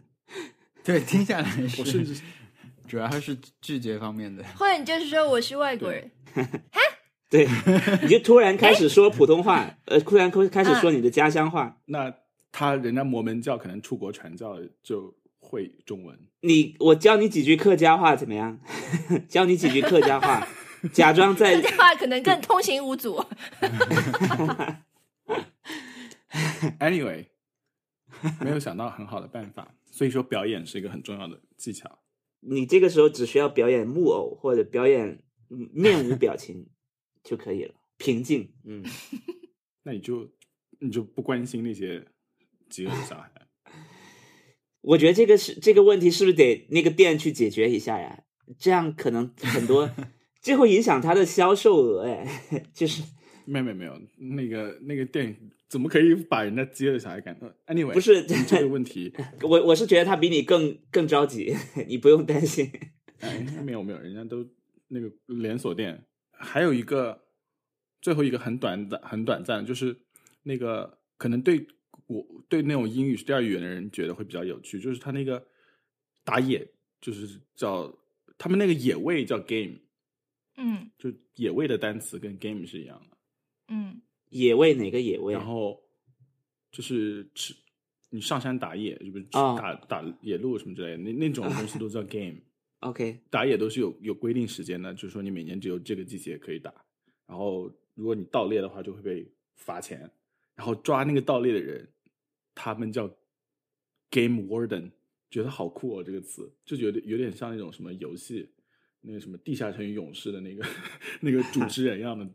[0.85, 2.23] 对，听下来我甚至是
[2.87, 4.43] 主要还是拒绝方面的。
[4.57, 6.81] 或者你就是说我是外国人，哈
[7.31, 7.47] 对，
[8.03, 11.81] 你就突然开始说普通话，呃，突然开开始说你的家乡话。
[11.87, 12.15] 那
[12.51, 18.61] 他人家摩门教可能出国传教就会中文，你我教你几句客家话怎么样？
[19.29, 20.47] 教你几句客家话，
[20.93, 23.25] 假装在这句话可能更通行无阻。
[26.81, 27.27] Anyway，
[28.41, 31.99] 没有想到很好的办法，所以说表演是一个很重要的技巧。
[32.41, 36.69] 你这个时候只需要表演木偶或者表演嗯面无表情
[37.23, 38.53] 就可以了，平静。
[38.65, 38.83] 嗯，
[39.85, 40.31] 那你就
[40.81, 42.05] 你就不关心那些
[42.69, 43.31] 饥饿的小孩。
[44.81, 48.25] 我觉得这个是这个问题是不是得那个店去解决一下呀？
[48.59, 49.89] 这样可能很多，
[50.43, 52.43] 这会影响他的销售额哎，
[52.75, 53.03] 就是
[53.47, 61.55] 没有没有没有，那个那个电影怎么可以把人家饥饿的小孩赶到？Anyway，不是这个问题，我我是觉得他比你更更着急，
[61.89, 62.71] 你不用担心。
[63.21, 64.47] 哎，没有没有，人家都
[64.89, 67.23] 那个连锁店，还有一个
[68.01, 69.97] 最后一个很短的很短暂，就是
[70.43, 71.67] 那个可能对
[72.09, 75.47] 我对那种英语是第二语言的人觉得会比较有趣，就是他那个
[76.25, 76.69] 打野，
[77.01, 77.97] 就是叫
[78.37, 79.77] 他们那个野味叫 game，
[80.57, 80.91] 嗯。
[80.99, 83.17] 就野味的单词跟 game 是一样的。
[83.69, 84.01] 嗯。
[84.31, 85.35] 野味哪个野味？
[85.35, 85.39] 啊？
[85.39, 85.83] 然后
[86.71, 87.55] 就是吃
[88.11, 89.57] 你上山打野，就比如哦。
[89.59, 92.37] 打、打野鹿什么之类的，那那种东西都叫 game。
[92.81, 96.75] OK，打野都是有有规定时间的，就是说你每年只有这个季节可以打，
[97.29, 100.01] 然后如果你盗猎的话就会被罚钱，
[100.57, 101.89] 然后抓那个盗猎的人，
[102.57, 103.07] 他们叫
[104.11, 104.91] game warden，
[105.31, 108.51] 觉得好酷哦这个词，就有点有点像那种什么游戏，
[109.03, 110.65] 那个什么地下城与勇士的那个
[111.21, 112.27] 那个主持人一样的，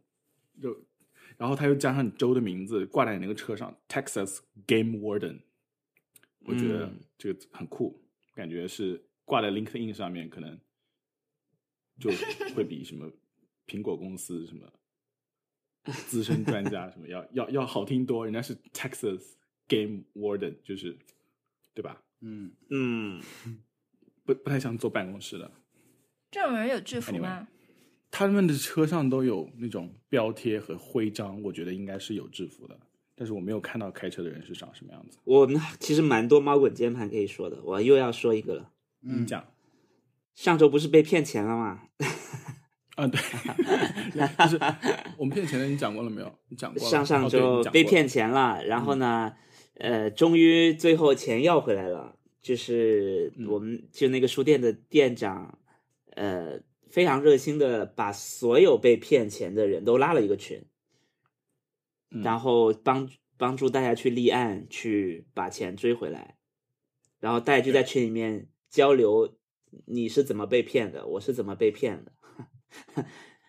[0.62, 0.86] 就
[1.38, 5.40] 然后他又加上你州的名字挂在你那个车上，Texas Game Warden，
[6.40, 8.00] 我觉得嗯这个很酷，
[8.34, 10.60] 感觉是挂在 LinkedIn 上面，可能
[12.00, 12.12] 就
[12.56, 13.12] 会比什么
[13.66, 14.72] 苹果公司什么
[16.08, 19.22] 资深专家什么要要要好听多，人家是 Texas
[19.68, 20.98] Game Warden，就是
[21.74, 22.04] 对吧？
[22.22, 23.22] 嗯，嗯，
[24.26, 25.52] 不不太像坐办公室的。
[26.32, 27.48] 这种人有制服吗？
[28.10, 32.78] 他们的车上都有那种标贴和徽章，我觉得应该是有制服的，
[33.16, 35.18] 但是我没有看到开车的人是长什么样子。
[35.24, 38.72] 我们其实蛮多猫滚键盘可以说的，我又要说一个了。
[39.02, 39.46] 你讲
[40.36, 41.82] 上周不是被骗钱了吗？
[42.96, 43.20] 啊，对，
[44.38, 44.60] 就是
[45.18, 46.34] 我们骗钱的，你讲过了没有？
[46.50, 46.90] 你讲过了。
[46.90, 49.34] 上上周被骗钱了，然后呢，
[49.76, 55.60] 呃，终于最后钱要回来了，就是嗯我们就那个书店的店长，
[56.18, 60.66] 呃，非常热心的把所有被骗钱的人都拉了一个群，
[62.12, 62.24] 嗯。
[62.24, 66.38] 然后帮帮助大家去立案，去把钱追回来，
[67.20, 67.84] 然后大家就在。
[67.84, 69.38] 群里面交流，
[69.86, 72.12] 你是怎么被骗的，我是怎么被骗的，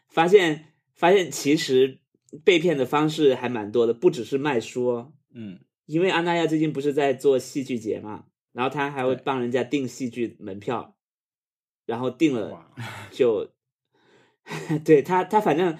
[0.08, 2.00] 发现发现其实
[2.44, 5.60] 被骗的方式还蛮多的，不只是卖书哦，嗯。
[5.86, 10.97] 因为安娜亚最近不是在做戏剧节嘛，然后他还会帮人家订戏剧门票，
[11.88, 12.66] 然后定了哇，
[13.10, 13.50] 就，
[14.84, 15.78] 对他他反正呃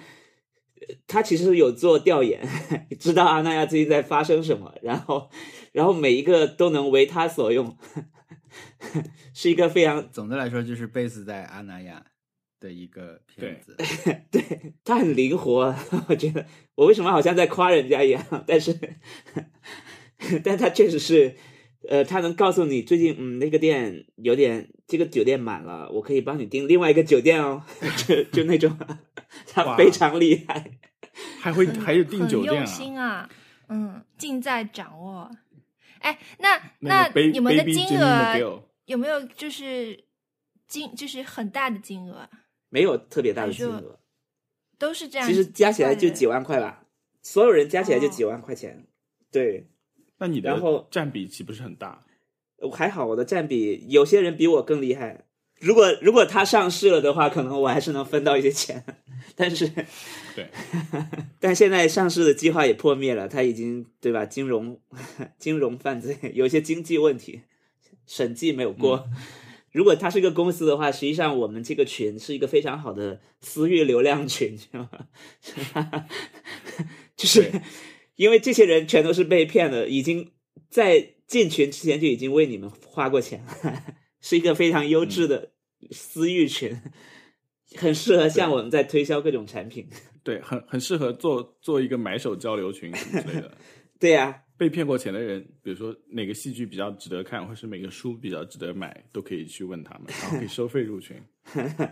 [1.05, 2.41] 他其实有做调研，
[2.99, 5.29] 知道阿那亚最近在发生什么，然后
[5.71, 7.77] 然后每一个都能为他所用，
[9.35, 12.03] 是一个非常总的来说就是 base 在阿那亚
[12.59, 13.77] 的一个片子。
[14.31, 15.75] 对他很灵活，
[16.09, 16.43] 我觉得
[16.73, 18.75] 我为什么好像在夸人家一样，但是，
[20.43, 21.35] 但他确实是，
[21.87, 27.63] 呃，他能告诉你最近嗯那个店有点这个酒店满了，我可以帮你订另外一个酒店哦，
[28.05, 28.77] 就就那种，
[29.47, 30.79] 他非常厉害。
[31.39, 32.65] 还会还有订酒店啊？
[32.65, 33.29] 心啊，
[33.67, 35.29] 嗯，尽在掌握。
[35.99, 40.05] 哎，那那你们的金额有没有就是
[40.67, 42.29] 金就是很大的金额？
[42.69, 43.99] 没有特别大的金额，
[44.77, 46.41] 都是这样，其实加起来就几万。
[46.43, 46.85] 块吧，
[47.21, 48.87] 所有人加起来就哦几万块钱。
[49.31, 49.67] 对，
[50.19, 52.05] 那你的然后占比岂不是很大？
[52.61, 55.25] 我还好，我的占比有些人比我更厉害。
[55.59, 58.81] 如果如果他上市了的话，可能我还是能分到一些钱，
[59.35, 59.67] 但是
[60.35, 60.49] 对，
[61.39, 64.25] 但现在上市的计划也破灭了，他已经对吧？
[64.25, 64.79] 金融
[65.37, 67.41] 金融犯罪有一些经济问题，
[68.05, 69.09] 审计没有过，
[69.73, 76.05] 如果它是一个公司的话，实际上我们这个群是一个非常好的私域流量群，知道吗？
[77.17, 77.51] 就是
[78.19, 80.33] 因为这些人全都是被骗的，已经
[80.69, 83.83] 在进群之前就已经为你们花过钱了，
[84.19, 85.53] 是一个非常优质的
[85.91, 86.77] 私域群，
[87.77, 89.87] 很适合像我们在推销各种产品。
[90.21, 93.57] 对，很很适合做做一个买手交流群什么之类的。
[93.97, 101.15] 对呀、被骗过钱的人，比如说哪个戏剧比较值得看，或是哪个书比较值得买，都可以去问他们，然后可以收费入群，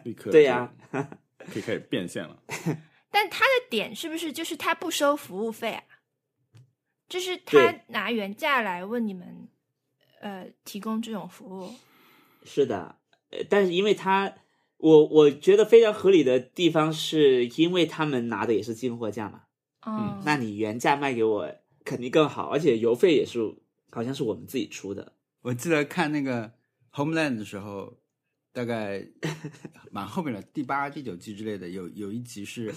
[0.04, 2.38] 立刻对呀、就可以开始变现了。
[3.10, 5.84] 但他的点是不是就是他不收服务费啊？
[7.10, 9.48] 就是他拿原价来问你们，
[10.20, 11.74] 呃，提供这种服务。
[12.43, 12.98] 是的，
[13.32, 14.34] 呃，但是因为他，
[14.78, 19.43] 我我觉得非常合理的地方，是因为他们拿的也是进货价嘛，
[19.86, 23.39] 嗯，那你原价卖给我肯定更好，而且邮费也是
[23.91, 25.13] 好像是我们自己出的。
[25.41, 26.48] 我记得看那个
[26.93, 27.98] 《Homeland》的时候，
[28.52, 29.06] 大概
[29.91, 32.74] 蛮后面的，第八、第九季之类的，有有一集是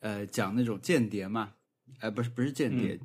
[0.00, 1.54] 呃讲那种间谍嘛，
[2.00, 2.98] 呃不是不是间谍，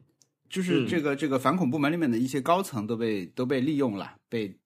[0.51, 0.87] 就是嗯。
[0.87, 4.59] 这个这个反恐部门里面的一些高层都被都被利用了，被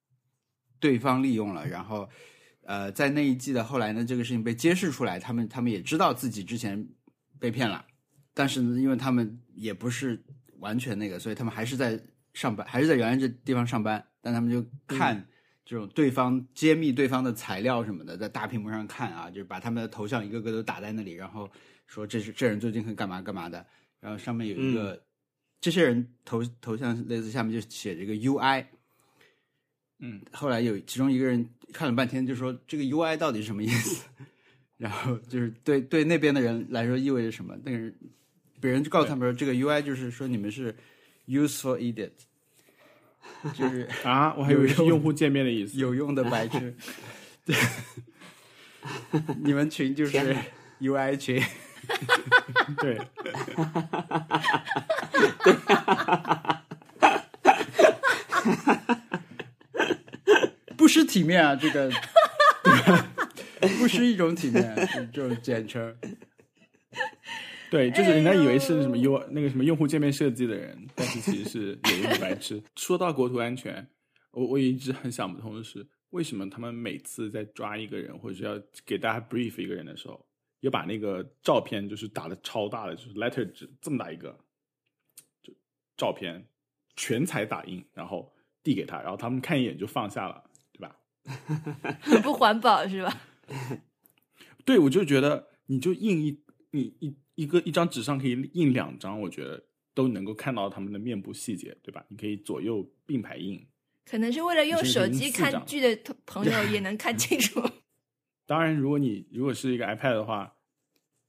[0.79, 2.09] 对方利用了，然后
[2.63, 6.87] 呃在那一季的后来呢，这个事情被揭示出来，他们他们也知道自己之前
[7.39, 7.85] 被骗了，
[8.33, 10.21] 但是呢，因为他们也不是
[10.59, 11.99] 完全那个，所以他们还是在
[12.33, 15.25] 上班，还是在原来这地方上班，但他们就看
[15.63, 21.49] 这种对方揭秘对方的材料什么的，在大屏幕上看啊，就是把他们的头像一个个都打在那里，然后
[21.87, 23.65] 说这是这人最近会干嘛干嘛的，
[23.99, 25.01] 然后上面有一个、
[25.65, 28.65] 这些人头头像类似下面就写着一个 UI，
[29.97, 34.05] 嗯，后来有其中一个人看了半天，就说这个 UI 到底是什么意思？
[34.77, 37.57] 然后就是对对那边的人来说意味着什么？
[37.63, 37.95] 那个人
[38.61, 40.71] 别人就告诉他们说，这个 UI 就是说你们是
[41.25, 42.11] useful idiot，
[43.55, 45.79] 就是 啊，我还以为是用户界面的意思。
[45.79, 46.75] 有用的白痴。
[47.43, 47.55] 对，
[49.43, 50.15] 你们群就是
[50.79, 51.41] UI 群，
[52.81, 52.99] 对，
[60.77, 61.91] 不失体面啊，这个
[63.79, 65.95] 不失一种体面，啊这这种简称。
[67.71, 72.63] 对，就是人家以为是什么哎 U、那个什么用户界面设计的人，但是其实是有用的白痴。
[72.75, 73.85] 说到国土安全，
[74.31, 80.25] 我我也一直很想不通的是，为什么他们每次在抓一个人或者是要给大家 brief 一个人的时候，
[80.65, 84.35] 要把那个照片就是打的超大的，就是 letter 纸这么大一个，
[85.43, 85.53] 就
[85.95, 86.43] 照片
[86.95, 90.99] 全彩打印，然后递给他，然后他们看一眼就放下了，对吧？
[92.01, 93.21] 很不环保是吧？
[94.65, 102.03] 对，我就觉得你就印一你一一个一张纸上可以印两张，我觉得都能够看到他们的面部细节，对吧？
[102.09, 103.63] 你可以左右并排印。
[104.03, 107.61] 可能是为了用手机看剧的同朋友也能看清楚。
[108.45, 110.53] 当然，如果你如果是一个 iPad 的话，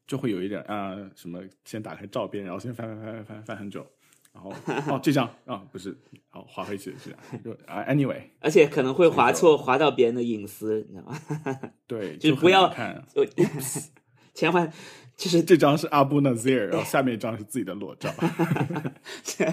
[0.07, 3.85] 就会有一点啊、什么先打开照片，然后先翻翻翻翻翻翻很久，
[4.33, 4.53] 然后
[4.89, 5.97] 哦这张啊、不是，
[6.29, 11.19] 好划回去是这样，就啊 anyway 而且可能会划错，划到别人的隐私，你知道吗？
[11.89, 13.05] 对，就是不要看。
[13.15, 13.27] 我
[14.35, 14.71] 千万
[15.17, 18.13] 就是这张是阿布纳 Zir，然后下面一张是自己的裸照
[19.25, 19.47] 这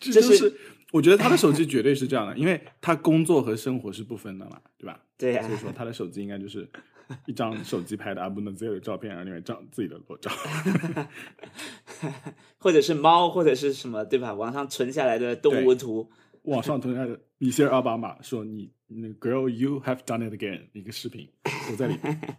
[0.00, 0.60] 这就是是
[0.92, 5.00] 我觉得他的手机绝对是这样的，因为他工作和生活是不分的嘛， 对吧？
[5.18, 6.68] 对呀、所以说他的手机应该就是
[7.26, 10.30] 一张手机拍的阿布纳 Zir 的照片，然后另外一张自己的裸照。
[12.58, 14.34] 或者是猫，或者是什么，对吧？
[14.34, 16.10] 网上存下来的动物图，
[16.42, 21.28] 网上存下来的米歇尔奥巴马说你那个 girl you have done it again 一个视频
[21.68, 22.38] 都在里面。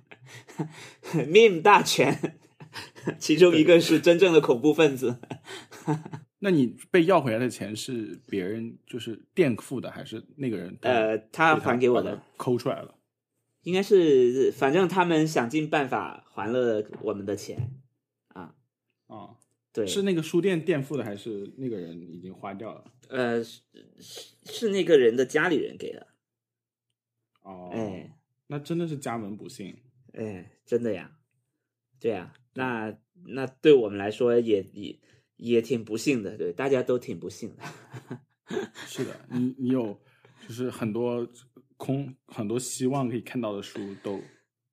[1.28, 2.38] meme 大全，
[3.18, 5.20] 其中一个是真正的恐怖分子。
[6.40, 12.96] 那你被要回来的钱是别人就是垫付的，还是那个人呃，他还给我的，抠出来了？
[13.64, 17.72] 应该是，反正他们想尽办法还了我们的钱
[18.30, 18.56] 啊。
[19.08, 19.36] 啊，
[19.74, 22.86] 对，是那个书店垫付的，还是那个人已经花掉了？
[23.10, 23.62] 呃，是
[24.00, 26.08] 是是那个人的家里人给的。
[27.42, 29.76] 哦，哎那真的是家门不幸。
[30.14, 31.18] 哎，真的呀，
[32.00, 34.98] 对呀，那那对我们来说也也
[35.38, 37.64] 也挺不幸的，对，大家都挺不幸的。
[38.86, 40.00] 是的，你你有
[40.48, 41.28] 就是很多
[41.78, 44.22] 空很多希望可以看到的书都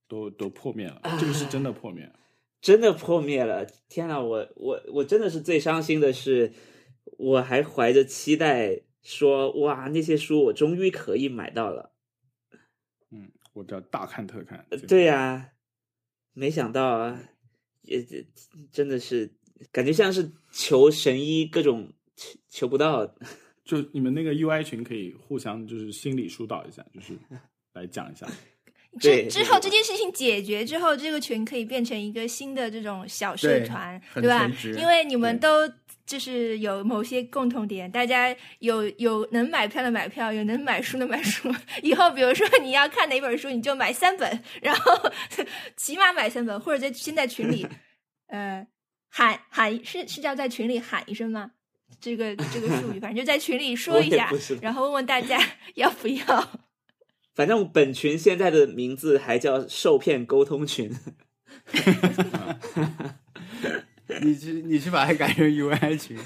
[0.09, 2.11] 都都破灭了，这个是真的破灭。
[2.65, 3.67] 真的破灭了！
[3.91, 6.51] 天呐，我我我真的是最伤心的是，
[7.19, 11.93] 我还怀着期待说，哇，那些书我终于可以买到了。
[13.11, 14.65] 嗯，我叫大看特看。
[14.71, 15.53] 呃对呀、
[16.33, 17.21] 没想到啊，
[17.83, 18.27] 也这
[18.73, 19.35] 真的是
[19.73, 23.07] 感觉像是求神医各种求求不到，
[23.65, 27.13] 就你们那个 UI 群可以互相就是心理疏导一下，就是
[27.73, 28.27] 来讲一下。
[29.01, 34.49] 对之之后这件事情解决之后，这个群可以变成一个新的这种小社团，很对吧？
[34.79, 35.69] 因为你们都
[36.07, 41.53] 就是有某些共同点，大家有有能买票的买票，有能买书的买书。
[41.83, 45.11] 以后比如说你要看哪本书，你就买三本，然后
[45.77, 47.67] 起码买三本，或者在先在群里，
[48.29, 48.65] 呃，
[49.17, 51.53] 喊喊是是叫在群里喊一声吗？
[52.01, 54.29] 这个这个术语， 反正就在群里说一下
[54.61, 55.41] 然后问问大家
[55.77, 56.49] 要不要。
[57.33, 60.93] 反正本群现在的名字还叫受骗沟通群。
[64.21, 66.19] 你去你去把它改成 UI 群，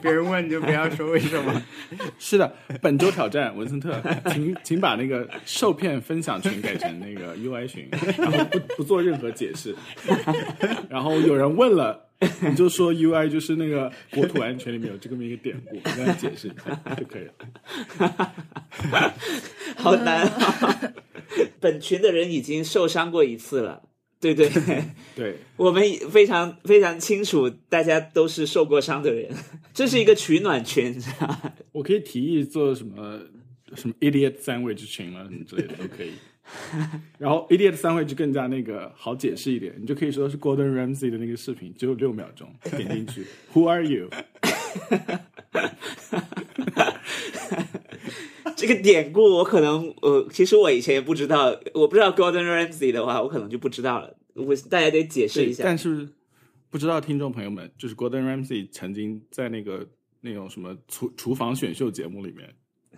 [0.00, 1.62] 别人问你就不要说为什么。
[2.18, 9.76] 是的，本周挑战文森特，请请把那个受骗分享群改成那个 UI 群，然后不不做任何解释。
[10.88, 12.07] 然后有人问了，
[12.48, 18.34] 你就说 UI 就是那个国土安全里面有这么一个典故， 你跟他解释一下就可以了。
[19.76, 20.92] 好难啊！
[21.60, 23.82] 本群的人已经受伤过一次了，
[24.20, 24.50] 对对，
[25.14, 29.30] 对，我们非常非常清楚，大家都是受过伤的人。
[29.72, 33.20] 这是一个取暖群，你知道吗我可以提议做什么
[33.76, 36.12] 什么 idiot sandwich 群啊，什么之类的都可以。
[37.18, 44.08] 然后 idiot sandwich 更加那个好解释一点，你就可以说是 Gordon Ramsay 的那个视频，只有六秒钟，点进去，Who are you？
[48.56, 54.16] 这个典故我可能呃，其实我以前也不知道，我不知道 Gordon Ramsay 的话，我可能就不知道了。
[54.34, 55.62] 我大家得解释一下。
[55.62, 56.08] 但是
[56.68, 59.88] 不知道听众朋友们，就是 Gordon Ramsay 曾经在那个
[60.20, 62.52] 那种什么厨厨房选秀节目里面，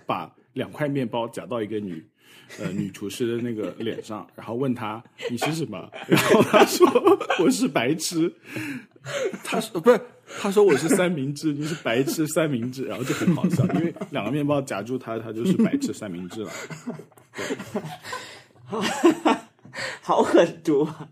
[0.07, 2.05] 把两块面包夹到一个女
[2.59, 6.87] 呃女厨师的那个脸上，然后问她你是什么，然后她说
[7.39, 8.33] 我是白痴，
[9.45, 10.01] 他说不是。
[10.41, 16.53] 他说我是三明治，你是白痴三明治，然后就很好笑，因为两个面包夹住他，他就是白痴三明治了。
[20.03, 21.09] 好狠毒啊！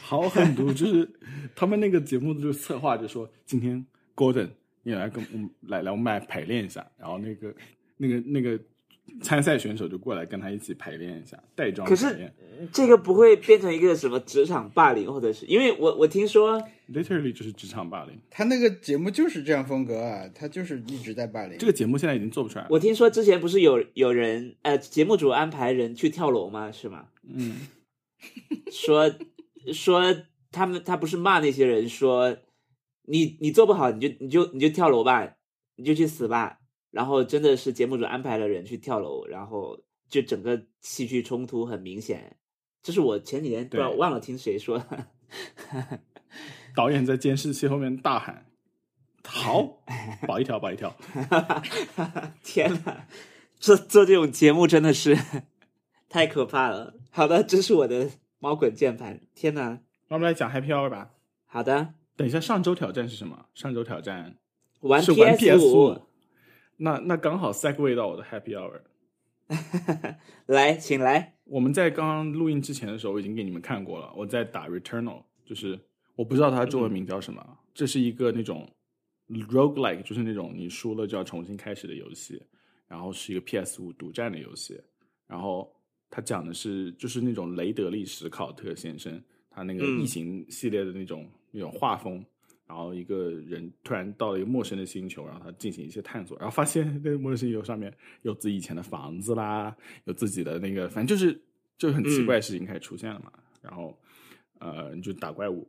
[0.00, 1.10] 好狠毒，就是
[1.56, 4.50] 他们那个节目就是策划，就说今天 Gordon
[4.84, 7.52] 你来跟我们来来我们来排练一下，然后那个
[7.96, 8.56] 那个那个
[9.20, 12.32] 参赛选手就过来跟他一起排练一下，带妆可是
[12.72, 16.60] 这个不会变成一个什么职场霸凌，或者是因为我我听说
[16.92, 18.18] ，literally 就是职场霸凌。
[18.30, 21.58] 他那个节目就是这样风格啊，他就是一直在霸凌。
[21.58, 22.68] 这个节目现在已经做不出来了。
[22.70, 26.70] 我听说之前不是有有人呃节目组安排人去跳楼吗？
[26.70, 27.06] 是吗？
[27.28, 27.56] 嗯，
[28.70, 29.12] 说
[29.72, 30.02] 说
[30.50, 32.36] 他们他不是骂那些人说
[33.06, 35.36] 你你做不好你就你就你就跳楼吧，
[35.76, 36.57] 你就去死吧。
[36.98, 42.36] 然后真的是节目组安排了人去跳楼，然后就整个戏剧冲突很明显。
[42.82, 45.06] 这是我前几天不知道对忘了听谁说的。
[46.74, 48.46] 导演在监视器后面大喊
[49.24, 49.78] ：“好，
[50.26, 50.92] 保一条，保一条。
[52.42, 53.06] 天呐，
[53.60, 55.16] 做做这种节目真的是
[56.08, 56.94] 太可怕了。
[57.12, 59.20] 好的，这是我的猫滚键盘。
[59.36, 59.78] 天呐，”
[60.10, 61.12] 那我们来讲 Happy Hour 吧。
[61.46, 63.46] 好的，等一下，上周挑战是什么？
[63.54, 64.36] 上周挑战
[64.80, 66.07] 玩 PS 五。
[66.78, 68.80] 那那刚好 segue 到我的 Happy Hour。
[70.46, 71.34] 来，请来。
[71.44, 74.12] 我们在刚刚录音之前的时候，我已经给你们看过了。
[74.14, 75.78] 我在打 Returnal，就是
[76.14, 77.58] 我不知道它中文名叫什么。
[77.72, 78.70] 这是一个那种
[79.28, 82.42] roguelike，就是那种你输了就要重新开始的游戏。
[82.86, 84.80] 然后是一个 PS 五独占的游戏。
[85.26, 85.74] 然后
[86.10, 92.24] 它讲的是就是那种雷德利·史考特先生他那个嗯异形系列的那种、那种画风。
[92.68, 97.90] 然后一个人突然到了一个陌生的星球，然后他进行一些探索，然后发现那个陌生星球上面
[98.22, 101.40] 有自己以前的房子啦，有自己的那个，反正就是
[101.78, 103.32] 就很奇怪的事情开始出现了嘛。
[103.62, 103.98] 然后
[104.58, 105.66] 呃，你就打怪物，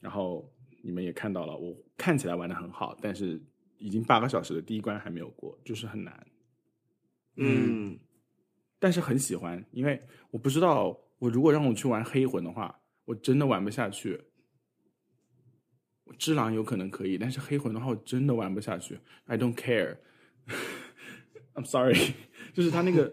[0.00, 3.40] 然后你们也看到了，我看起来玩的很好，但是
[3.78, 6.26] 已经八个小时的第一关还没有过，就是很难。
[7.36, 7.96] 嗯，
[8.80, 14.20] 但是很喜欢，因为我不知道，我如果让我去玩黑魂的话，我真的玩不下去。
[16.18, 18.98] 只狼有可能可以，但是黑魂的话，我真的玩不下去。
[19.26, 19.96] I don't care。
[21.54, 21.96] I'm sorry，
[22.52, 23.12] 就是他那个，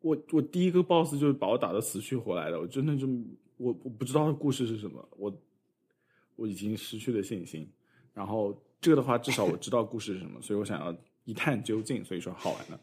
[0.00, 3.06] 我我第一个 boss 就是把我打得死去活来的，我真的就
[3.56, 5.42] 我我不知道故事是什么，我
[6.36, 7.70] 我已经失去了信心。
[8.12, 12.78] 然后这个的话，至少我知道故事是什么，所以我想要一探究竟，所以说好玩的。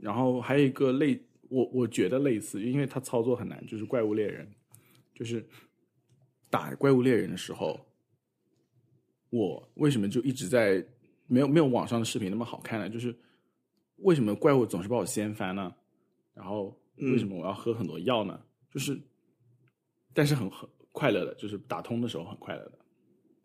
[0.00, 4.50] 然后还有一个类，我我觉得类似，因为它操作很难，就是怪物猎人，
[5.14, 5.46] 就是
[6.50, 7.78] 打怪物猎人的时候，
[9.34, 10.84] 我为什么就一直在
[11.26, 12.88] 没有没有网上的视频那么好看呢？
[12.88, 13.12] 就是
[13.96, 15.74] 为什么怪物总是把我掀翻呢？
[16.34, 18.40] 然后为什么我要喝很多药呢？
[18.70, 18.96] 就是，
[20.12, 22.78] 但是很很快乐的，就是打通的时候很快乐的，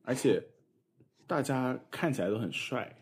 [0.04, 0.40] 而且
[1.26, 2.96] 大家看起来都很帅，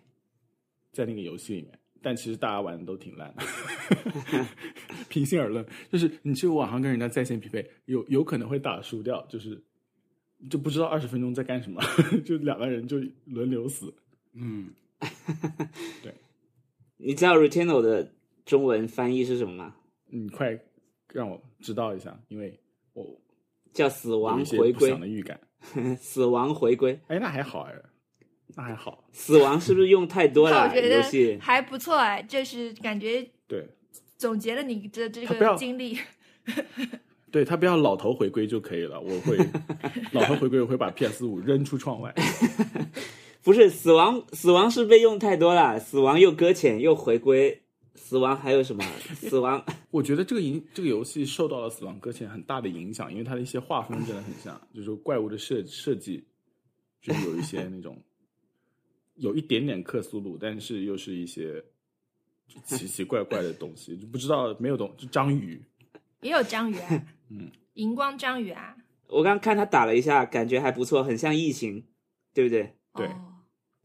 [0.94, 3.44] 在那个游戏里面，但其实大家玩的都挺烂的。
[5.10, 9.62] 平心而论，就是你去网上跟人家在线匹配，有有可能会打输掉，就是
[10.50, 11.82] 就不知道二十分钟在干什么，
[12.26, 13.94] 就两个人就轮流死。
[14.34, 14.70] 嗯，
[16.04, 16.14] 对
[16.98, 18.12] 你知道 Retino 的
[18.46, 19.76] 中文翻译是什么吗？
[20.10, 20.58] 你快
[21.12, 22.60] 让我知道一下，因为
[22.94, 23.20] 我
[23.74, 25.40] 叫死亡回归祥的预感。
[26.00, 27.74] 死亡回归，哎，那还好哎，
[28.56, 29.04] 那还好。
[29.12, 30.68] 死亡是不是用太多了？
[30.68, 33.68] 那我觉得还不错哎，就是感觉对，
[34.18, 35.98] 总结了你的这个经历。
[37.32, 39.00] 对他不要老头回归就可以了。
[39.00, 39.38] 我会
[40.14, 42.14] 老头回归，我会把 PS 五扔出窗外。
[43.44, 47.62] 不是死亡，死亡是被用太多了，死亡又搁浅又回归，
[47.96, 48.84] 死亡还有什么？
[49.16, 56.26] 死亡 我觉得这个影这个游戏受到了《死亡搁浅》很大的影响，因为它的一些画风真的很像，就是怪物的设设计，
[57.02, 57.98] 就是有一些那种
[59.16, 61.64] 有一点点克苏鲁，但是又是一些
[62.66, 65.62] 奇奇怪怪的东西，就不知道没有懂，就章鱼，
[66.22, 68.76] 也有章鱼啊，嗯，荧光章鱼啊，
[69.08, 71.86] 我刚看他打了一下，感觉还不错，很像异形，
[72.34, 72.76] 对不对？
[72.96, 73.24] 对哦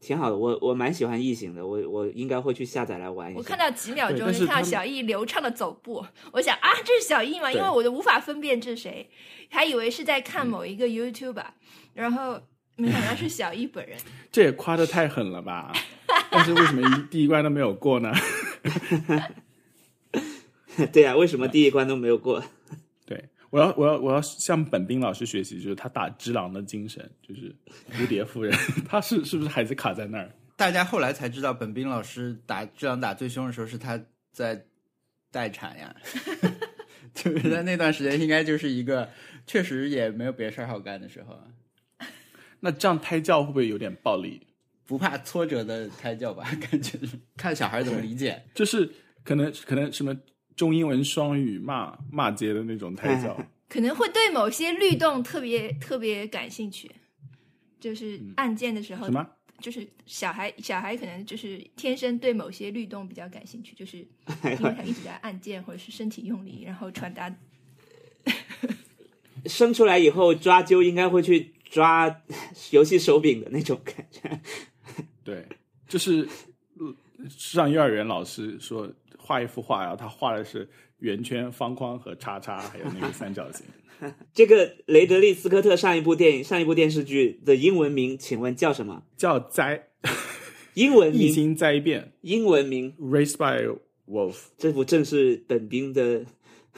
[0.05, 3.37] 挺好的，我我蛮喜欢异形的，我我应该会去下载来玩一下。
[3.39, 7.49] 我看到几秒钟，就看到小易流畅的走步，我想啊，这是小易吗？
[7.49, 9.09] 因为我都无法分辨这是谁，
[9.49, 11.41] 还以为是在嗯看某一个 YouTube，、
[11.93, 12.37] 然后
[12.75, 13.97] 没想到是小易本人。
[14.29, 15.71] 这也夸的太狠了吧？
[16.29, 18.11] 但是为什么一第一关都没有过呢？
[20.91, 22.43] 对啊，为什么第一关都没有过？
[23.53, 27.55] 对我要我要我要向本斌老师学习，就是他打只狼的精神，就是
[27.91, 28.53] 蝴蝶夫人，
[28.89, 30.29] 他是是不是还是卡在那儿？
[30.55, 33.99] 大家后来才知道，本斌老师打只狼打最凶的时候是他
[34.31, 34.65] 在
[35.31, 35.95] 待产呀，
[37.13, 39.09] 就是在那段时间应该就是一个
[39.45, 41.39] 确实也没有别的事儿好干的时候，
[42.59, 44.47] 那这样胎教会不会有点暴力？
[44.85, 46.99] 不怕挫折的胎教吧，感觉
[47.37, 48.43] 看小孩怎么理解。
[48.53, 48.89] 就是
[49.23, 50.15] 可能可能什么
[50.55, 53.37] 中英文双语骂骂街的那种胎教，
[53.69, 56.91] 可能会对某些律动特别特别感兴趣，
[57.79, 59.27] 就是按键的时候，什么？
[59.59, 63.99] 就是小孩小孩可能就是天生对某些律动比较感兴趣，就是
[64.43, 67.33] 因为他一直在按键或者是身体用力，然后传达。
[69.45, 72.13] 生出来以后抓阄应该会去抓
[72.71, 74.41] 游戏手柄的那种感觉。
[75.23, 75.45] 对，
[75.87, 76.27] 就是
[76.77, 76.95] 呃
[77.29, 78.89] 上幼儿园老师说
[79.23, 80.69] 画一幅画，然后他画的是
[80.99, 83.65] 圆圈、方框和叉叉，还有那个三角形。
[84.33, 89.03] 这个雷德利·斯科特上一部电影、上一部电视剧的英文名，请问叫什么？
[89.15, 89.87] 叫灾，
[90.73, 96.25] 英文名，一心灾变英文名，，Raised by Wolf，这不正是本兵的？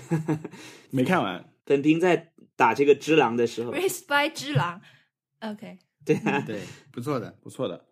[0.91, 1.49] 没看完。
[1.63, 4.79] 本兵在打这个只狼的时候，Raised by 只狼
[5.39, 6.59] ，OK，对啊，对，
[6.91, 7.35] 不错的。
[7.41, 7.84] 不错的。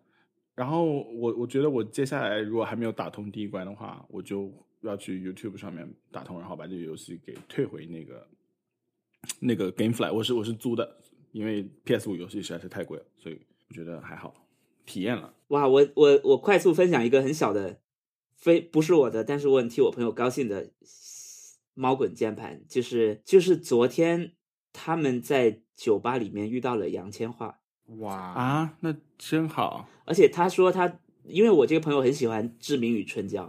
[0.54, 4.52] 然后我我觉得我接下来如果还没有打通第一关的话，我就
[4.82, 8.28] 要去 YouTube 上面打通，然后把这个游戏给退回那个
[9.40, 10.12] 那个 GameFly。
[10.12, 10.96] 我是我是租的，
[11.32, 14.46] 因为 PS 五游戏实在是太贵了，所以我觉得还好，
[14.86, 15.34] 体验了。
[15.48, 17.80] 哇，我我我快速分享一个很小的，
[18.36, 20.70] 非不是我的，但是我很替我朋友高兴的
[21.74, 24.34] 猫滚键盘，就是就是昨天
[24.72, 27.56] 他们在酒吧里面遇到了杨千嬅，
[27.98, 29.88] 哇，啊，那真好。
[30.04, 33.44] 而且他说他，因为我这个朋友很喜欢《志明与春娇》，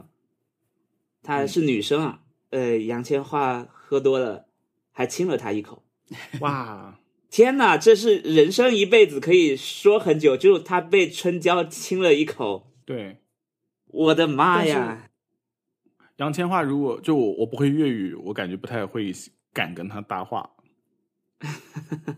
[1.24, 4.48] 她是女生啊，呃，杨千嬅喝多了，
[4.92, 5.84] 还亲了他一口。
[6.42, 13.22] 哇，天哪，这是人生一辈子可以说很久，就他被春娇亲了一口，对，
[13.88, 15.10] 我的妈呀！
[16.18, 19.12] 杨千嬅如果就我我不会粤语，我感觉不太会
[19.52, 20.55] 敢跟她搭话。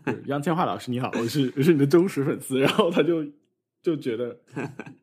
[0.06, 3.24] 就是杨千嬅老师你好，我是我是你的忠实粉丝，然后他就
[3.82, 4.38] 就觉得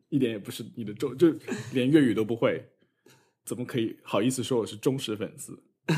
[0.09, 1.33] 一点也不是你的忠，就
[1.73, 2.63] 连粤语都不会，
[3.45, 5.57] 怎么可以好意思说我是忠实粉丝？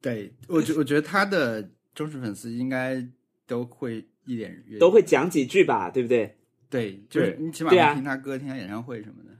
[0.00, 3.06] 对我觉我觉得他的忠实粉丝应该
[3.46, 6.36] 都会一点粤语都会讲几句吧，对不对？
[6.70, 9.30] 对，就是你起码听他歌、听他演唱会什么的。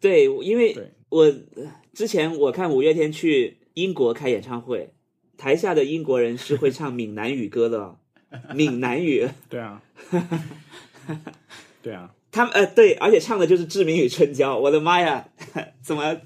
[0.00, 0.74] 对，因为
[1.08, 4.92] 我呃之前我看五月天去英国开演唱会，
[5.40, 7.98] 台下的英国人是会唱闽南语歌的哦，
[8.54, 9.82] 闽南语，对啊，
[11.80, 15.26] 对啊，他们呃对，而且唱的就是《志明与春娇》，我的妈呀，
[15.80, 16.20] 怎么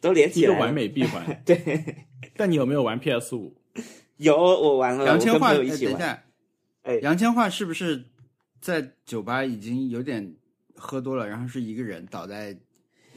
[0.00, 0.60] 都连起来了？
[0.60, 1.40] 完美闭环。
[1.44, 2.04] 对，
[2.36, 3.54] 但你有没有玩 PS 五？
[4.16, 5.54] 有我玩了，杨千嬅。
[5.54, 6.24] 等一下，
[6.82, 8.02] 哎杨千嬅是不是
[8.60, 10.34] 在酒吧已经有点
[10.74, 12.56] 喝多了，然后是一个人倒在，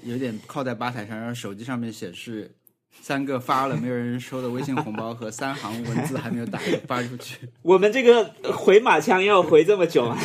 [0.03, 2.55] 有点靠在吧台上，然后手机上面显示
[3.01, 7.37] 三个发了没有人收的微信红包和三行文字还没有打发出去。
[7.63, 8.23] 我们这个
[8.53, 10.17] 回马枪要回这么久吗？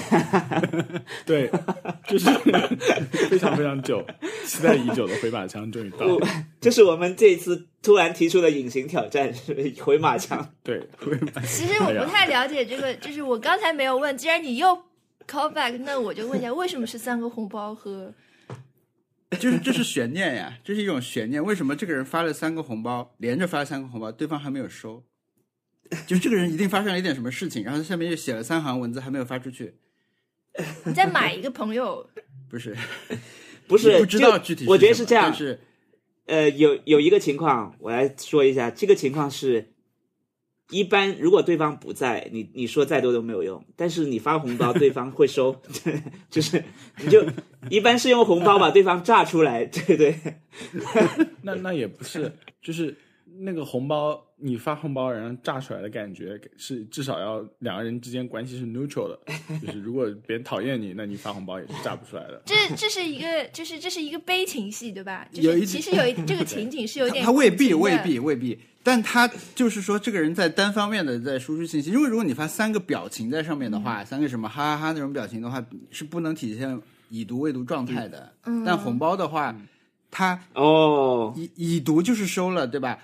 [1.25, 1.51] 对，
[2.07, 2.31] 就是
[3.31, 4.05] 非常非常久，
[4.45, 6.29] 期待已久的回马枪终于到了。
[6.61, 10.51] 就是我们这一次突然提出的隐形挑战，是回马枪。
[10.63, 14.69] 对，回马其实我不太了解这个，就是我刚才没有问，既然你又
[15.27, 18.13] call back，那我就问一下，为什么是三个红包和
[19.41, 21.43] 就是这是悬念呀，这是一种悬念。
[21.45, 25.05] 为什么这个人发了三个红包，连着发了三个红包，对方还没有收？
[26.07, 29.75] 就是这个人一定发生了一点什么事情，然后下面又写了三行文字还没有发出去，
[30.85, 32.09] 你再买一个朋友？
[32.49, 32.77] 不是？
[33.67, 35.35] 不是，不知道具体什么，我觉得是这样但。
[35.35, 35.61] 是
[36.27, 38.71] 呃，有有一个情况，我来说一下。
[38.71, 39.74] 这个情况是，
[40.71, 43.63] 一般如果对方不在，你你说再多都没有用。
[43.77, 45.55] 但是你发红包，对方会收，
[46.31, 46.65] 就是
[47.03, 47.25] 你就
[47.69, 50.19] 一般是用红包把对方炸出来，对对。
[51.43, 52.97] 那那也不是，就是
[53.41, 59.19] 那个红包，你发红包然后炸出来的感觉是至少要两个人之间关系是 neutral 的，
[59.59, 62.43] 就是如果别人讨厌你，那你发红包也是炸不出来的。
[62.45, 65.27] 这这是一个，就是这是一个悲情戏，对吧？
[65.33, 76.79] 就是其实有一这个情景是有点他未必未必未必，但他就是说这个人在单方面的在输出信息，因为如果你发三个表情在上面的话，三个什么哈哈哈那种表情的话，是不能体现
[77.09, 78.31] 已读未读状态的。
[78.45, 79.57] 嗯但红包的话，
[80.11, 82.99] 他哦，已已读就是收了，对吧？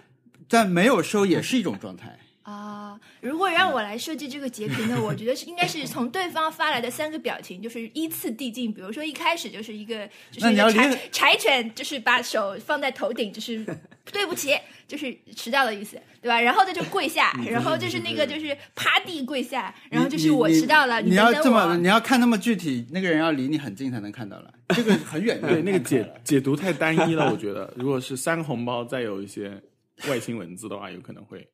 [0.51, 2.19] 但没有收也是一种状态。
[2.43, 8.73] 啊，如果让我来设计这个截屏呢， 我觉得是应该是从对方发来的三个表情，就是依次递进。
[8.73, 13.65] 比如说一开始就是一个，就是那你要一个柴柴犬，就是把手放在头顶，就是
[14.11, 16.41] 对不起，就是迟到的意思，对吧？
[16.41, 25.41] 然后他就跪下，然后就是那个就是趴地跪下，然后就是我迟到了，你要这么，你要看那么具体，那个人要离你很近才能看到了，这个很远。
[25.41, 29.63] 对，那个解解读太单一了，我觉得，如果是三个红包再有一些
[30.09, 31.47] 外星文字的话，有可能会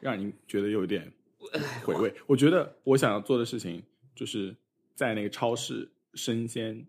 [0.00, 1.12] 让你觉得有点
[1.84, 2.12] 回味。
[2.26, 3.82] 我觉得我想要做的事情
[4.14, 4.54] 就是
[4.94, 6.86] 在那个超市生鲜，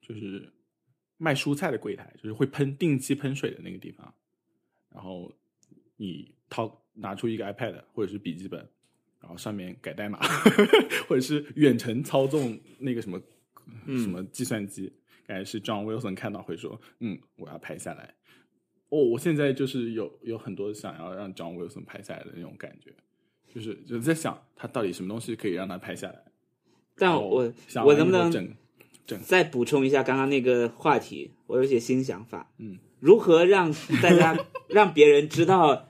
[0.00, 0.52] 就是
[1.16, 4.14] 卖蔬菜的柜台，就是会喷定期喷水的那个地方，
[4.90, 5.32] 然后
[5.96, 8.60] 你掏拿出一个 iPad 或者是笔记本，
[9.20, 10.18] 然后上面改代码，
[11.08, 13.20] 或者是远程操纵那个什么
[13.86, 14.92] 什么计算机，
[15.26, 18.14] 感觉是 John Wilson 看到会说，嗯，我要拍下来。
[18.92, 22.92] 哦，我现在就是有有很多想要让 John Wilson 拍下来的那种感觉，
[23.48, 26.22] 就是就在想他到底什么东西可以让他拍下来。
[26.96, 28.54] 但我想我能不能整
[29.06, 31.32] 整再补充一下刚刚那个话题？
[31.46, 32.52] 我有一些新想法。
[32.58, 33.72] 嗯，如何让
[34.02, 34.38] 大家
[34.68, 35.88] 让别人知道，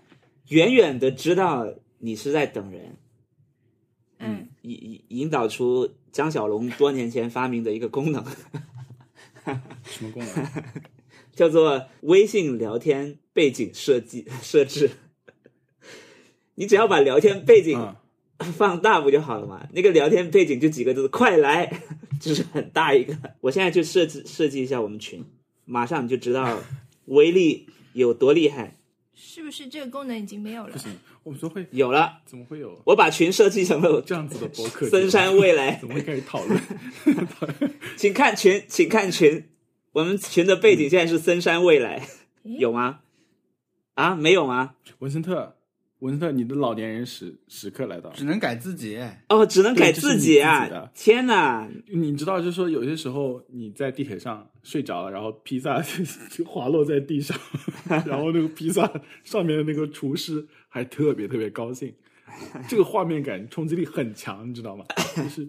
[0.50, 2.96] 远远的知道你是在等人，
[4.20, 8.24] 嗯，引引引导出江小龙多年前发明的一个功能，
[9.82, 10.46] 什么功能？
[11.34, 14.90] 叫做微信聊天背景设计 设置。
[16.54, 17.78] 你只要把聊天背景
[18.38, 19.66] 嗯，放大不就好了嘛？
[19.72, 21.80] 那个聊天背景就几个字，快来，
[22.20, 23.16] 就是很大一个。
[23.40, 25.24] 我现在就设置设计一下我们群，
[25.64, 26.60] 马上你就知道
[27.06, 28.76] 威力有多厉害。
[29.14, 30.78] 是不是这个功能已经没有了不？
[30.78, 30.90] 行，
[31.22, 34.86] 我们说会有了，怎么会有我把群设计成了这样子的博客？
[34.90, 36.60] 森山未来怎，么会开始讨论？
[37.96, 39.48] 请看群，请看群。
[39.92, 41.98] 我们群的背景现在是森山未来，
[42.44, 43.00] 诶有吗？
[43.94, 44.74] 啊，没有吗？
[45.00, 45.56] 文森特，
[45.98, 48.24] 文森特，你的老年人时时刻来到只。
[48.24, 48.98] 能改自己。
[49.28, 50.90] 哦，只能改自己啊！
[50.94, 55.82] 天哪，你知道，就是说有些时候你在地铁上睡着了，然后披萨
[56.32, 57.38] 就滑落在地上，
[58.06, 58.90] 然后那个披萨
[59.24, 61.94] 上面的那个厨师还特别特别高兴，
[62.66, 64.86] 这个画面感冲击力很强，你知道吗？
[65.14, 65.46] 就是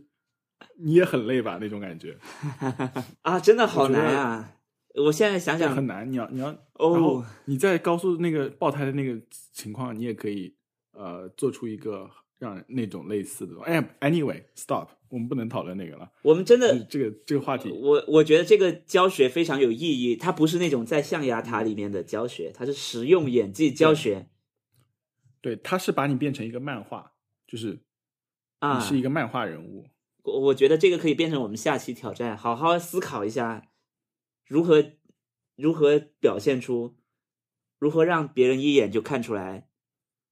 [0.80, 2.18] 你也很累吧那种感觉，
[3.24, 4.58] 啊，真的好难啊！
[4.96, 6.12] 我现在想想很，难。
[6.12, 9.20] 你要你要，哦然后你在高速那个爆胎的那个
[9.52, 10.56] 情况，你也可以
[10.92, 12.08] 呃做出一个
[12.38, 13.60] 让那种类似的。
[13.64, 16.12] 哎，anyway，stop，我们不能讨论那个了。
[16.22, 24.28] 我们真的这个这个话题，我我觉得这个教学非常有意义，它不是那种在象牙塔里面的教学，它是实用演技教学
[25.42, 27.14] 对，它是把你变成一个漫画，
[27.48, 27.80] 就是
[28.60, 28.78] 啊。
[28.78, 29.88] 你是一个漫画人物。
[30.24, 33.72] 我我觉得这个可以变成我们下期挑战，好好思考一下
[34.48, 34.94] 如何
[35.56, 36.98] 如何表现出，
[37.78, 39.70] 如何让别人一眼就看出来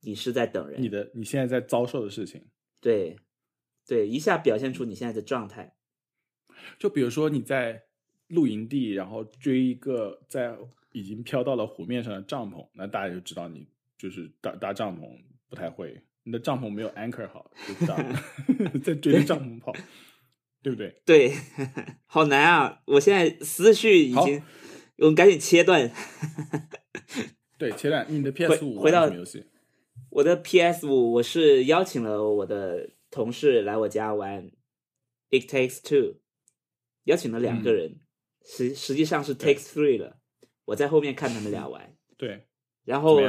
[0.02, 0.82] 你是在等人。
[0.82, 2.48] 你的你现在在遭受的事情，
[2.80, 3.18] 对
[3.86, 5.76] 对，一下表现出你现在的状态。
[6.80, 7.84] 就比如说你在
[8.28, 10.58] 露营地，然后追一个在
[10.92, 13.68] 已经飘到了湖面上的帐篷，那大家就知道你
[13.98, 17.98] 就是搭搭帐篷不太会，你的帐篷没有 anchor 好，就知道
[18.84, 19.74] 在追着帐篷跑，
[20.62, 21.02] 对不对？
[21.06, 21.34] 对，
[22.06, 22.82] 好难啊！
[22.86, 24.42] 我现在思绪已经，
[24.98, 25.92] 我们赶紧切断。
[27.58, 29.46] 对，切断你的 PS 五回到什么游戏？
[30.10, 34.44] 我的 PS 五，我是邀请了我的同事来我家玩
[35.30, 36.14] 《It Takes Two》，
[37.06, 38.00] 邀请了两个人，
[38.46, 40.18] 实实际上是 Takes Three 了。
[40.66, 42.46] 我在后面看他们俩玩，对，
[42.84, 43.22] 然后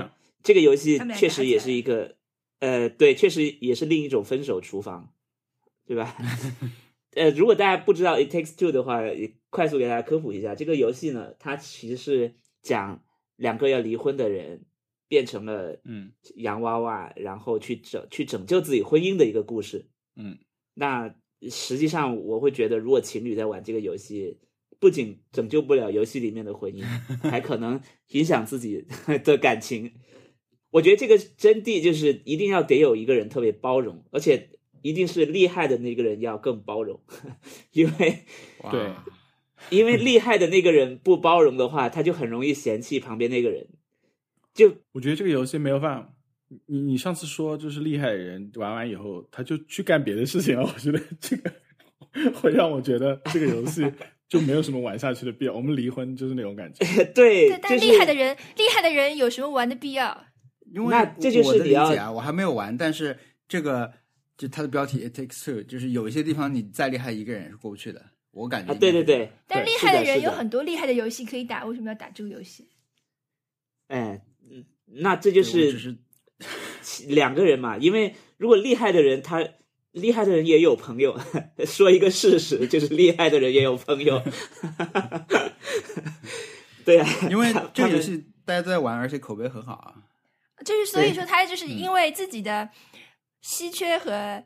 [0.43, 2.16] 这个游戏确实也是一个，
[2.62, 5.12] 呃，对，确实也是另一种分手厨房，
[5.84, 6.16] 对吧？
[7.14, 13.02] 呃，如果大家不知道 It Takes Two 的话，也快速给大家科普一下，这个游戏呢，它其实是讲
[13.34, 14.64] 两个要离婚的人
[15.08, 19.88] 变成了嗯洋娃娃，然后去拯去拯救自己婚姻的一个故事。
[20.14, 20.38] 嗯，
[20.74, 21.12] 那
[21.50, 24.38] 实际上我会觉得，如果情侣在玩这个游戏，
[24.78, 26.84] 不仅拯救不了游戏里面的婚姻，
[27.28, 28.86] 还可能影响自己
[29.24, 29.92] 的感情。
[30.72, 34.48] 我觉得这个真谛就是一定要得有一个人特别包容，而且
[34.82, 37.00] 一定是厉害的那个人要更包容，
[37.70, 38.24] 因为
[38.70, 38.90] 对
[39.70, 43.68] 因为厉害的那个人不包容的话，他就很容易嫌弃旁边那个人。
[44.52, 46.12] 就我觉得这个游戏没有办法。
[46.66, 50.62] 你你上次说就是厉害的人玩完以后，他就去干别的事情了。
[50.62, 51.50] 我觉得这个
[52.36, 53.90] 会让我觉得这个游戏
[54.28, 55.54] 就没有什么玩下去的必要。
[55.54, 56.84] 我们离婚就是那种感觉。
[57.14, 60.26] 对，对，但是厉害的人，厉害的人有什么玩的必要？
[60.72, 63.92] 因为那这就是我的理解啊，我还没有玩，但是这个
[64.36, 72.68] 就它的标题 It Takes Two，就是有一些地方你再厉害一个人是过不去的，我感觉对对对，但厉害的人有很多厉害的游戏可以打，为什么要打这个游戏？
[73.88, 75.78] 哎，嗯那这就是
[76.82, 79.46] 是两个人嘛，因为如果厉害的人他
[79.90, 81.20] 厉害的人也有朋友，
[81.66, 84.22] 说一个事实就是厉害的人也有朋友。
[86.84, 89.94] 对啊，因为这个游戏大家都在玩，而且口碑很好啊。
[90.64, 92.68] 就是所以说，他就是嗯因为自己的
[93.40, 94.44] 稀缺和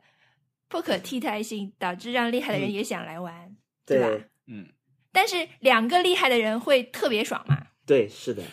[0.67, 3.55] 不可替代性，导致让厉害的人嗯也想来玩，
[3.85, 4.25] 对吧？
[4.47, 4.67] 嗯，
[5.11, 7.67] 但是两个厉害的人会特别爽嘛？
[7.85, 8.43] 对，是的，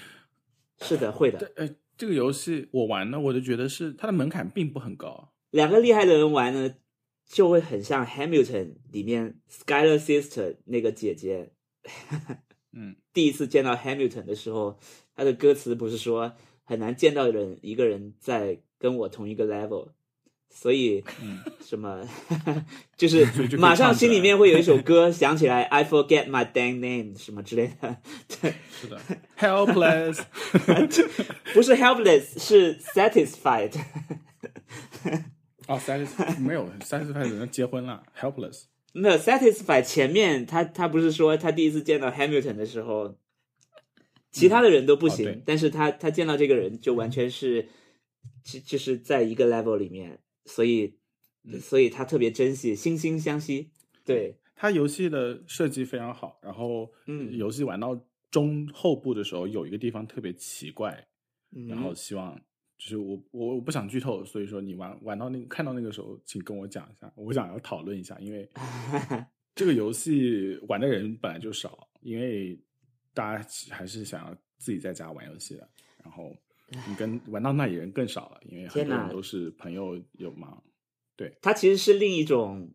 [0.80, 1.52] 是的，会的。
[1.56, 5.32] 呃，这个游戏我玩呢，我就觉得是它的门槛并不很高。
[5.50, 6.74] 两个厉害的人玩呢，
[7.26, 8.46] 就会很像《Hamilton》
[8.92, 11.52] 里面 Skyler Sister 那个姐姐。
[12.72, 14.78] 嗯， 第一次见到 Hamilton 的时候，
[15.14, 16.34] 他的歌词不是说
[16.64, 19.88] 很难见到人一个人在跟我同一个 level，
[20.50, 22.06] 所以嗯，什么
[22.96, 27.96] 就是马上心里面会有一首歌想起来，I forget my dang name 什么之类的，
[28.40, 29.00] 对，是的
[29.38, 30.22] ，helpless。
[31.52, 33.72] 不是 helpless 是 satisfied，
[35.66, 38.64] 哦，satisfied 没有 satisfied 人结婚了，helpless。
[38.92, 43.16] 没有 satisfied 前面他他不是说他第一次见到 Hamilton 的时候，
[44.34, 47.68] 其他的人都不行，哦但是他他见到这个人就完全是
[48.42, 50.98] 就就是在一个 level 里面，所以、
[51.44, 51.60] 嗯。
[51.60, 53.70] 所以他特别珍惜，惺惺相惜。
[54.04, 57.36] 对，他游戏的设计非常好，然后嗯。
[57.36, 57.98] 游戏玩到
[58.30, 61.06] 中后部的时候，有一个地方特别奇怪，
[61.54, 61.68] 嗯。
[61.68, 62.34] 然后希望
[62.76, 68.50] 就是我我我不想剧透，所以说你玩玩到那个看到那个时候，请跟我讲一下，我想要讨论一下，因为
[69.54, 72.58] 这个游戏玩的人本来就少，因为
[73.14, 75.66] 大家还是想要自己在家玩游戏的，
[76.02, 76.34] 然后
[76.88, 80.62] 你跟玩到那里人更少了，因为很多人都是朋友有忙，
[81.40, 82.70] 它其实是另一种，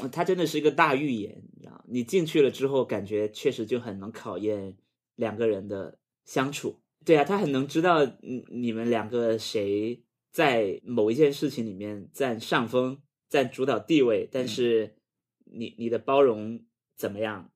[0.00, 4.76] 呃它真的是一个大预言，你知道，你进去了之后，感觉确实就很能考验
[5.16, 6.80] 两个人的相处。
[7.04, 14.94] 对啊，他很能知道你你们两个谁在某一件事情里面占上风，占主导地位，但是
[15.44, 16.64] 你你的包容
[16.96, 17.50] 怎么样？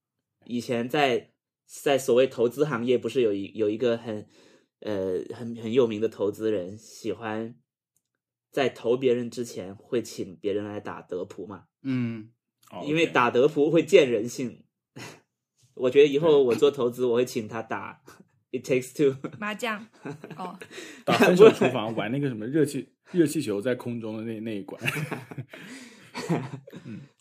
[0.46, 1.30] 以前在
[1.66, 4.26] 在所谓投资行业，不是有一有一个很
[4.80, 7.56] 呃很很有名的投资人喜欢
[8.50, 11.64] 在投别人之前会请别人来打德扑嘛？
[11.82, 12.30] 嗯，
[12.70, 14.64] 哦因为打德扑会见人性。
[15.74, 18.00] 我觉得以后我做投资，我会请他打
[18.50, 19.16] It Takes Two。
[19.38, 19.86] 麻将
[20.38, 20.58] 哦，
[21.04, 24.80] 打分手厨房玩那个什么热气热气球在空中的那那一关，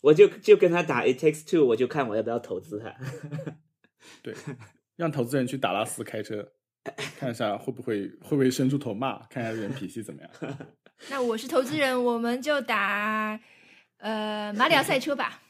[0.00, 2.96] 我就就跟他打 It Takes Two，我就看我要不要投资他。
[4.22, 4.34] 对，
[4.96, 6.46] 让投资人去达拉斯开车，
[7.18, 10.30] 看一下会不会会不会伸出头骂，看一下人脾气怎么样。
[11.10, 13.38] 那我是投资人，我们就打
[13.98, 15.42] 呃马里奥赛车吧。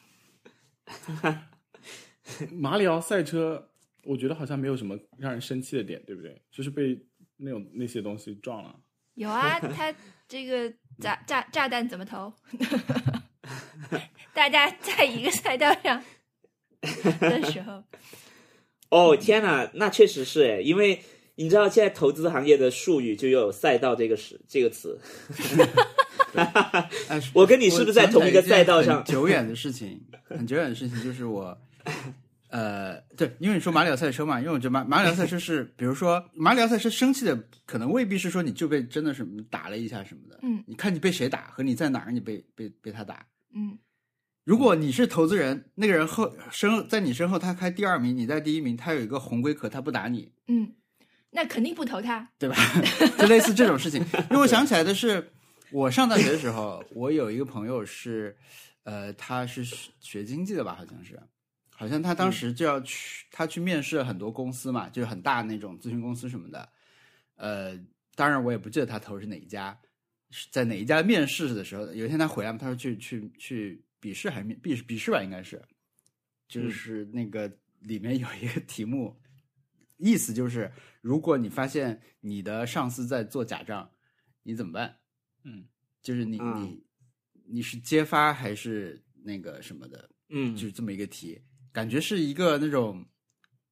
[2.51, 3.71] 马里奥赛车，
[4.03, 6.43] 我觉得好像没有什么让人生气的点，对不对？
[6.51, 7.01] 就是被
[7.37, 8.75] 那种那些东西撞了。
[9.15, 9.95] 有啊，他
[10.29, 12.33] 这个炸炸炸弹怎么投？
[14.35, 16.03] 大家在一个赛道上
[16.81, 17.83] 的时候，
[18.91, 21.01] 哦天哪，那确实是诶，因为
[21.35, 24.99] 你知道现在投资行业的术语就有赛道这个词这个词。
[27.09, 29.03] 哎， 我跟你是不是在同一个赛道上？
[29.05, 31.57] 久远的事情，很久远的事情就是我，
[32.51, 40.63] 呃，对，因为你说马里奥赛车嘛，因为我觉得马马里奥赛车是，比如说马里奥赛车生气的，可能未必是说你就被真的是打了一下什么的，嗯。
[40.67, 43.79] 你看你被谁打和你在哪儿，你被被被他打，嗯
[44.47, 50.73] 如果你是投资人，那个人后身后在你身后，他开第二名，你在第一名，他有一个红龟壳，他不打你，嗯，
[51.31, 52.31] 那肯定不投他。
[52.39, 52.55] 对吧？
[53.19, 54.01] 就类似这种事情。
[54.31, 55.33] 因为我想起来的是，
[55.73, 58.37] 我上大学的时候，我有一个朋友是，
[58.85, 59.65] 呃，他是
[59.99, 61.21] 学经济的吧，好像是，
[61.71, 66.69] 好像他当时就要去，他去面试了很多公司嘛，就是很大那种咨询公司什么的。
[67.35, 67.77] 呃，
[68.15, 69.77] 当然我也不记得他投是哪一家，
[70.31, 75.63] 是在哪一家面试的时候，有一天他回来嘛，他说去去去笔试还笔试笔试吧，应该是，
[76.49, 79.17] 就是那个里面有一个题目，
[79.97, 80.71] 意思就是
[81.01, 83.91] 如果你发现你的上司在做假账，
[84.43, 84.99] 你怎么办？
[85.45, 85.67] 嗯，
[86.03, 86.87] 就是你、嗯你
[87.49, 90.11] 你是揭发还是那个什么的？
[90.31, 91.41] 嗯就是这么一个题，
[91.73, 93.07] 感觉是一个那种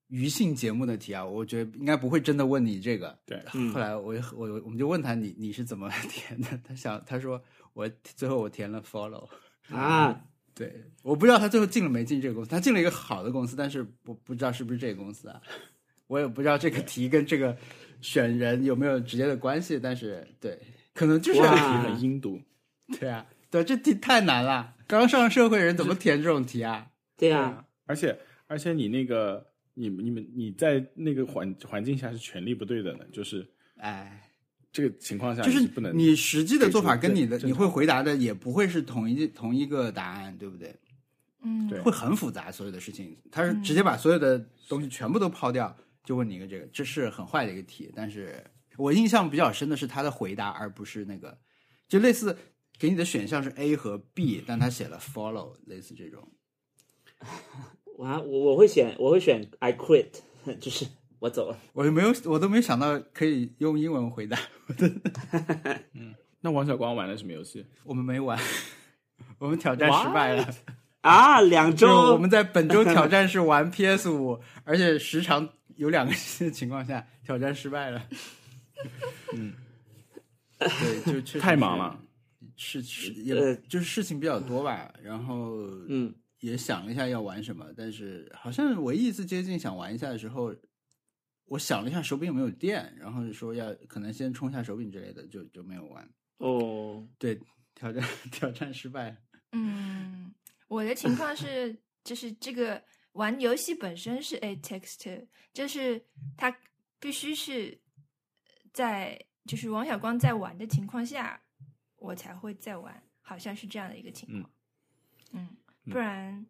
[0.07, 1.25] 娱性节目的题啊。
[1.25, 3.18] 我觉得应该不会真的问你这个。
[3.27, 6.57] 对嗯后来我我我们就问他你你是怎么 填的？
[6.59, 9.29] 他想他说我最后我填了 follow。
[9.71, 15.41] 啊，对，我不知道他最后进了没进这个公司，他进了一个好的公司，但是我不知道是不是这个公司啊。
[16.07, 17.57] 我也不知道这个题跟这个
[18.03, 20.61] 选人有没有直接的关系，但是对，
[20.93, 22.39] 可能就是哇题很阴毒。
[23.01, 26.89] 对啊，对，这题太难了，刚上社会人怎么填这种题啊？
[27.17, 33.49] 对啊，而且而且你那个你你们你在那个环环境下是权力不对等的，就是
[33.79, 34.23] 哎，
[34.75, 40.75] 这个情况下就是你不能你实际的做法跟你的你会回答的也不会是同一同一个答案，对不对？
[41.43, 44.37] 嗯，对会很复杂，所有的事情，他是直接把所有的
[44.68, 47.93] 东西全部都抛掉，就问你一个这个，这是很坏的一个题。
[47.95, 48.43] 但是
[48.77, 51.39] 我印象比较深的是他的回答，而不是那个，
[51.87, 52.37] 就类似
[52.77, 56.29] 给你的选项是 A 和 B，但他写了 follow， 类似这种。
[57.97, 60.09] 我我我会选我会选 I quit，
[60.59, 60.85] 就是
[61.25, 61.59] 我走了。
[61.72, 64.39] 我就没有，我都没有想到可以用英文回答。
[65.95, 67.64] 嗯那王小光玩的什么游戏？
[67.83, 68.39] 我们没玩，
[69.39, 70.47] 我们挑战失败了。
[71.01, 78.07] 啊，两 就周我们在本周挑战是玩 PS 五， 而且时长有两个星期的情况下，挑战失败了。
[79.35, 79.55] 嗯，
[80.59, 81.99] 对，就确实太忙了，
[82.55, 85.55] 是是也呃就是事情比较多吧，然后
[85.89, 90.55] 嗯也想了一下要玩什么，但是好像唯一一次接近想玩一下的时候，
[91.47, 96.09] 我想了一下手柄有没有电，然后说要可能先充一下手柄之类的，就就没有玩。
[96.38, 97.38] 哦，对，
[97.74, 99.16] 挑战 挑战失败。
[99.53, 100.34] 嗯，
[100.68, 102.82] 我的情况是，就是这个
[103.12, 106.05] 玩游戏本身是 A text，就是
[106.36, 106.57] 它
[106.99, 107.78] 必须是
[108.72, 111.40] 在就是王小光在玩的情况下，
[111.97, 114.51] 我才会在玩，好像是这样的一个情况。
[115.32, 115.49] 嗯，
[115.84, 116.45] 不然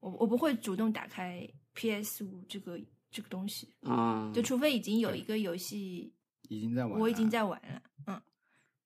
[0.00, 2.78] 我我不会主动打开 PS 五这个
[3.16, 6.12] 这个东西，啊，就除非已经有一个游戏
[6.50, 8.20] 已经在玩，我已经在玩了，嗯，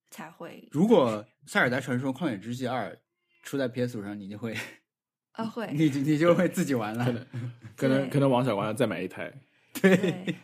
[0.08, 1.20] 才会如果
[1.50, 2.92] 《塞尔达传说：旷野之息二》
[3.42, 4.54] 出在 PS 五上，你就会，
[5.32, 7.26] 啊会 你就你就会自己玩了，可能
[7.74, 9.32] 可能可能王小光要再买一台。
[9.82, 10.36] 对。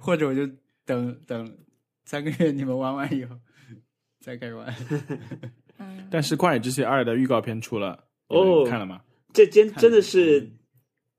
[0.00, 0.44] 或者我就
[0.84, 1.56] 等等
[2.04, 3.38] 三个月你们玩完以后
[4.18, 4.74] 再开始玩。
[5.78, 9.02] 嗯，但是《旷野之息二》的预告片出了，哦看了吗？
[9.32, 10.50] 这真真的是，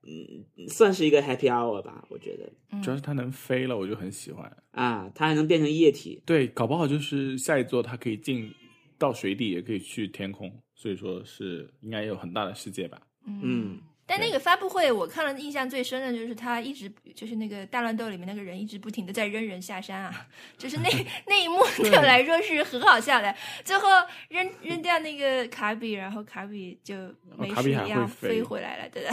[0.06, 4.46] 嗯，算是一个 happy hour 吧，我觉得嗯主要是它能飞了，我就很喜欢。
[4.72, 8.54] 啊，它还能变成液体，对，搞不好就是下一座它可以进
[8.98, 13.02] 到水底，也可以去天空，所以说是应该有很大的世界吧。
[13.26, 20.28] 嗯，但那个发布会，我看了印象最深的就是他一直就是那个大乱斗里面那个人一直不停的在扔人下山啊，
[20.58, 20.90] 就是那
[21.26, 23.36] 那一幕对我来说是很好笑的。
[23.64, 23.88] 最后
[24.30, 26.96] 扔扔掉那个卡比，然后卡比就
[27.38, 29.12] 没事一样飞飞回来了，对的。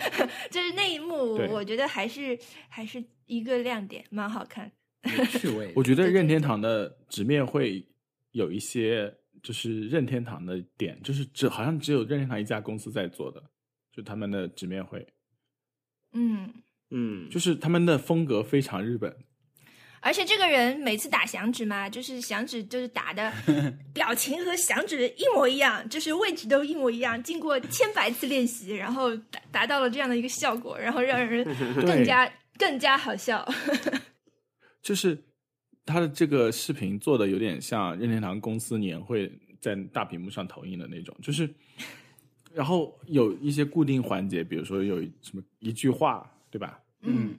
[0.50, 2.38] 就是那一幕，我觉得还是
[2.68, 4.70] 还是一个亮点，蛮好看。
[5.16, 7.86] 有趣味， 我觉得任天堂的直面会
[8.32, 13.42] 有一些，就是任天堂的点，就是只好像只有任天堂一家公司在做的，
[13.94, 15.06] 就他们的直面会，
[16.12, 16.52] 嗯，
[16.90, 19.14] 嗯，就是他们的风格非常日本。
[20.00, 23.32] 而且这个人每次打响指嘛，就是响指就是打的
[23.94, 27.22] 表情和响指一模一样，就是位置都一模一样。
[27.22, 31.44] 经过千百次练习，然后达达到了这样的一个效果，然后让人
[31.86, 33.48] 更加更加好笑。
[34.82, 35.24] 就是
[35.86, 41.48] 他的这个视频做的有点像任天堂公司年会在大屏幕上投影的那种，就是，
[42.54, 46.80] 然后有一些固定环节，比如说有什么一句话，对吧？
[47.02, 47.34] 嗯，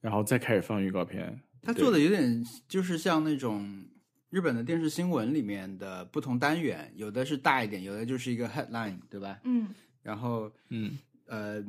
[0.00, 1.38] 然后再开始放预告片。
[1.60, 3.84] 他做的有点就是像那种
[4.30, 9.38] 日本的电视新闻里面的不同单元，有的是大一点，有的就是一个 headline，对吧？
[9.44, 9.68] 嗯
[10.02, 11.62] 然后嗯，呃，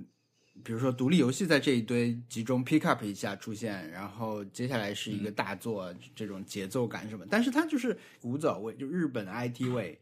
[0.64, 10.00] 比如说独立游戏在这一堆集中 pick up 一下出现，然后接下来是一个大作，这种节奏感什么，但是它就是古早味，就日本 IT 味。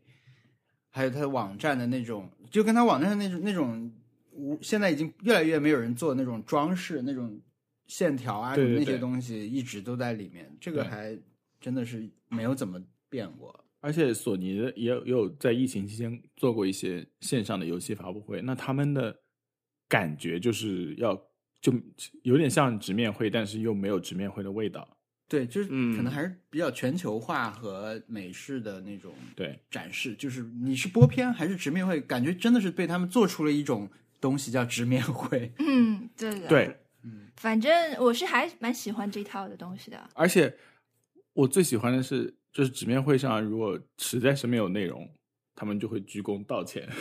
[0.95, 3.91] 还有它的网站的那种，就跟它网站上那种那种，
[4.31, 7.41] 无现在已经越来越没有人做那种装饰那种
[7.87, 11.17] 线条啊对对对那些东西一直都在里面，这个还
[11.59, 12.79] 真的是没有怎么
[13.09, 13.59] 变过。
[13.79, 19.19] 而且索尼的也有也有在疫情期间做过一些线上的游戏发布会，那他们的
[19.89, 21.19] 感觉就是要
[21.59, 21.73] 就
[22.21, 24.87] 有点像直面会，但是又没有直面会的味道。
[25.33, 33.89] 对，就是嗯可能还是比较全球化和美式的那种对，展示，就是你是播片还是直面会，感觉真的是被他们做出了一种
[34.21, 35.51] 东西叫直面会。
[35.57, 40.07] 嗯，对的，，对，嗯反正我是还蛮喜欢这套的东西的。
[40.13, 40.55] 而且
[41.33, 45.09] 我最喜欢的是，就是直面会上如果实在是没有内容，
[45.55, 46.87] 他们就会鞠躬道歉。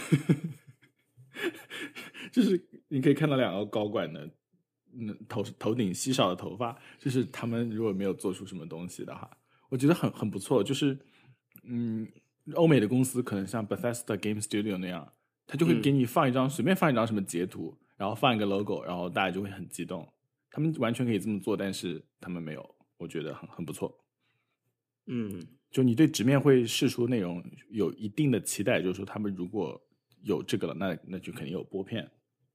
[2.32, 4.30] 就是你可以看到两个高管的，
[4.94, 9.30] 嗯，头头顶稀少的头发，就是他们如果没有做出什么东西的话，
[9.68, 10.62] 我觉得很很不错。
[10.62, 10.98] 就是，
[11.64, 12.06] 嗯，
[12.54, 15.12] 欧美的公司可能像 Bethesda Game Studio 那样，
[15.46, 20.06] 他就会嗯给你放一张、随便放一张什么截图，然后放一个 logo，然后大家就会很激动。
[20.50, 24.04] 他们完全可以这么做，但是他们没有，我觉得很很不错。
[25.06, 29.80] 嗯，就你对直面会试出内容有一定的期待，就是说他们如果
[30.22, 32.08] 有这个了，那那就肯定有播片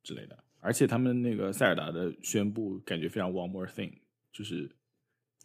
[0.04, 0.44] 之类的。
[0.68, 3.90] 而且他们那个塞尔达的宣布感觉非常 one more thing，
[4.34, 4.70] 就是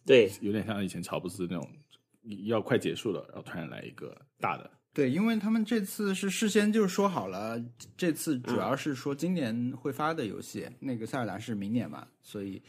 [0.05, 1.70] 对，有点像以前乔布斯那种
[2.47, 4.68] 要快结束了，然后突然来一个大的。
[4.93, 7.57] 对，因为他们这次是事先就说好了，
[7.97, 12.61] 这次主要是说今年会发的游戏，那个塞尔达是明年嘛，所以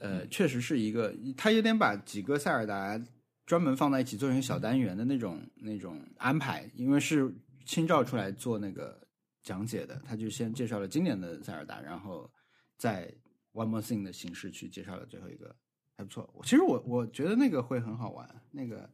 [0.00, 3.00] 呃，确实是一个，他有点把几个塞尔达
[3.46, 7.32] 专门放在一起做成小单元的那种那种安排，因为是
[7.64, 9.05] 清照出来做那个
[9.46, 12.28] 讲解的，他就先介绍了今年的塞尔达，然后
[12.76, 13.08] 再
[13.52, 15.54] One More Thing 的形式去介绍了最后一个，
[15.96, 16.28] 还不错。
[16.42, 18.90] 其实我我觉得那个会很好玩，那个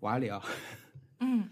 [0.00, 0.42] 瓦里奥
[1.20, 1.46] 嗯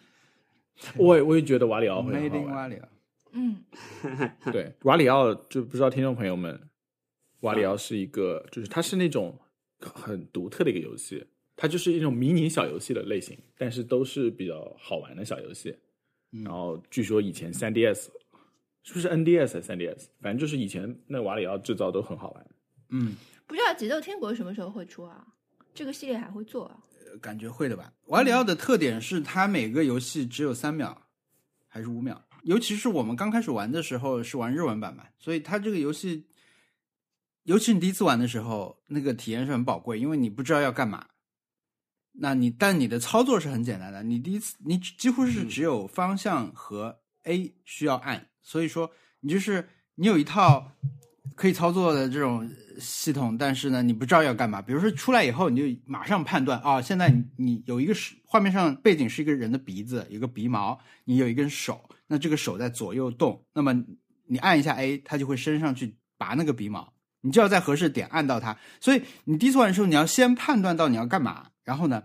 [0.96, 2.54] 我也我也觉得瓦里奥会很 Made 好 in 玩。
[2.54, 2.88] 瓦里奥。
[3.32, 3.64] 嗯
[4.50, 6.70] 对，瓦里奥就不知道听众朋友们，
[7.40, 9.38] 瓦里奥是一个，就是它是那种
[9.78, 15.76] 很独特的一个游戏，它就是一种迷你小游戏的类型，但是都是比较好玩的小游戏。
[16.34, 18.08] 嗯然后据说以前 3DS
[18.82, 22.46] 是不是 NDS 还是 3DS，反正就是以前那瓦里奥制造都很好玩。
[22.90, 23.14] 嗯，
[23.46, 25.26] 不知道节奏天国什么时候会出啊？
[25.74, 26.76] 这个系列还会做啊？
[27.20, 27.92] 感觉会的吧。
[28.06, 31.06] 瓦里奥的特点是它每个游戏只有三秒，
[31.68, 32.22] 还是五秒。
[32.42, 36.26] 尤其是我们刚开始玩的时候是玩日文版嘛，所以它这个游戏，
[37.44, 41.06] 尤其你第一次玩的时候，那个体验是很宝贵，因为你不知道要干嘛。
[42.14, 48.90] 那你但你的操作是很简单的，你第一次你几乎是只有方向和 A 需要按，所以说
[49.20, 50.72] 你就是你有一套
[51.34, 54.60] 可以操作的这种系统，但是呢，你不知道要干嘛。
[54.60, 63.72] 比如说出来以后，你就马上判断啊、现在你有一个是画面上背景是一个人的鼻子，有个鼻毛，你有一根手，那这个手在左右动，那么
[64.26, 68.56] 你按一下 A，它就会伸上去拔那个鼻毛，你就要在合适点按到它。
[68.80, 72.02] 所以你第一次玩的时候，你要先判断到你要干嘛，然后呢，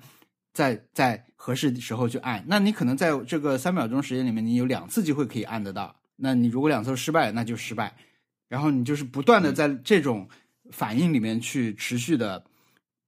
[0.53, 2.43] 再在合适的时候去按。
[2.47, 5.96] 那你可能在这个三秒钟时间里面，你有两次机会可以按得到。
[6.17, 7.95] 那你如果两次失败，那就失败。
[8.49, 10.27] 然后你就是不断的在这种
[10.71, 12.43] 反应里面去持续的，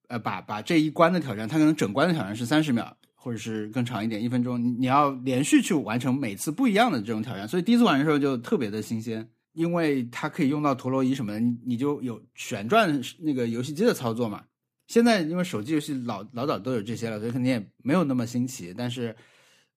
[0.07, 7.47] 呃，把把这一关的挑战，它可能整关的挑战是三十秒，或者是更长一点，一分钟，你你要连续去完成每次不一样的这种挑战。
[7.47, 14.43] 所以第一次玩的时候就特别的新鲜，因为它可以用到陀螺仪什么的，你你就有旋转那个游戏机的操作嘛。
[14.87, 19.15] 现在因为手机游戏老老早都有这些了，所以肯定也没有那么新奇，但是。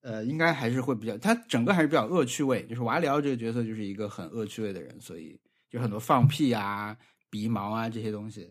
[0.02, 2.64] 呃，应该还是会比较，他整个还是比较恶趣味。
[2.66, 5.38] 就是瓦里奥这个角色就是一个很恶趣味的人，所以
[5.70, 6.96] 就很多放屁啊、
[7.30, 8.50] 鼻毛啊这些东西。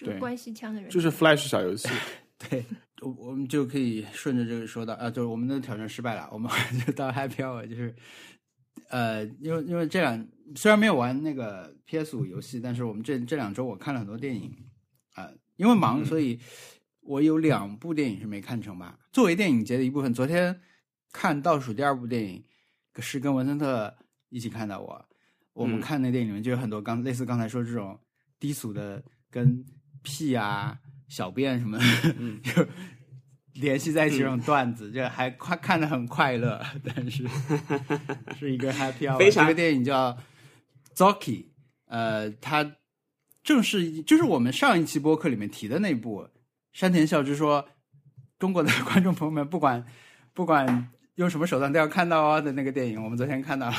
[0.00, 1.88] 对是关系腔的人，就是 Flash 小游戏，
[2.50, 2.64] 对，
[3.00, 6.50] 我我们就可以顺着这个说到啊，就是我们的挑战失败了，我们
[6.84, 7.94] 就到 Happy Hour，就是
[8.88, 10.26] 呃，因为因为这两
[10.56, 14.52] 虽然没有玩那个 PS 五游戏，但是我们这这两周我看了很多电影
[15.14, 16.40] 啊、因为忙，所以
[17.00, 18.98] 我有两部电影是没看成吧。
[19.12, 20.60] 作为电影节的一部分，昨天
[21.14, 22.42] 看倒数第二部电影
[22.98, 23.96] 是跟文森特
[24.30, 25.06] 一起看的我，
[25.52, 25.80] 我们嗯。
[25.80, 27.96] 看那电影里面就有很多刚类似刚才说这种
[28.40, 29.00] 低俗的
[29.30, 29.64] 跟
[30.02, 30.76] 屁啊、
[31.08, 31.84] 小便什么的，
[32.18, 32.66] 嗯 就
[33.54, 37.24] 联系在一起这种段子，就还快看得很快乐，但是
[38.36, 39.32] 是一个 happy hour。
[39.32, 40.18] 这个电影叫
[40.96, 41.46] Zoki，
[41.86, 42.74] 呃，它
[43.44, 46.28] 正是就是我们上一期播客里面提的那部
[46.72, 47.68] 山田孝之说，
[48.40, 49.86] 中国的 观众朋友们不管
[50.32, 53.76] 不管用什么手段都要看到哦的那个电影，我们昨天看到了，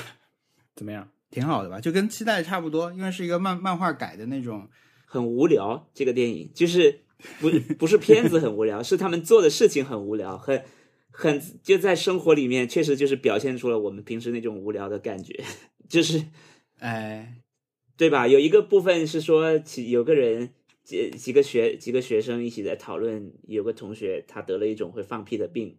[0.76, 1.10] 怎么样？
[1.32, 1.80] 挺好的吧？
[1.80, 4.70] 就跟期待差不多，因为是一个漫漫画改的那种。
[5.08, 5.88] 很无聊。
[5.94, 7.04] 这个电影就是
[7.40, 10.62] 不不是片子很无聊， 是他们做的事情很无聊，很
[11.12, 15.42] 很就在生活里面，确实就是表现出了我们平时那种无聊的感觉，
[15.88, 16.22] 就是
[16.80, 17.42] 哎，
[17.96, 18.28] 对吧？
[18.28, 20.50] 有一个部分是说，其有个人
[20.84, 25.78] 几几个学几个学生一起在讨论，有个同学他得了一种会放屁的病，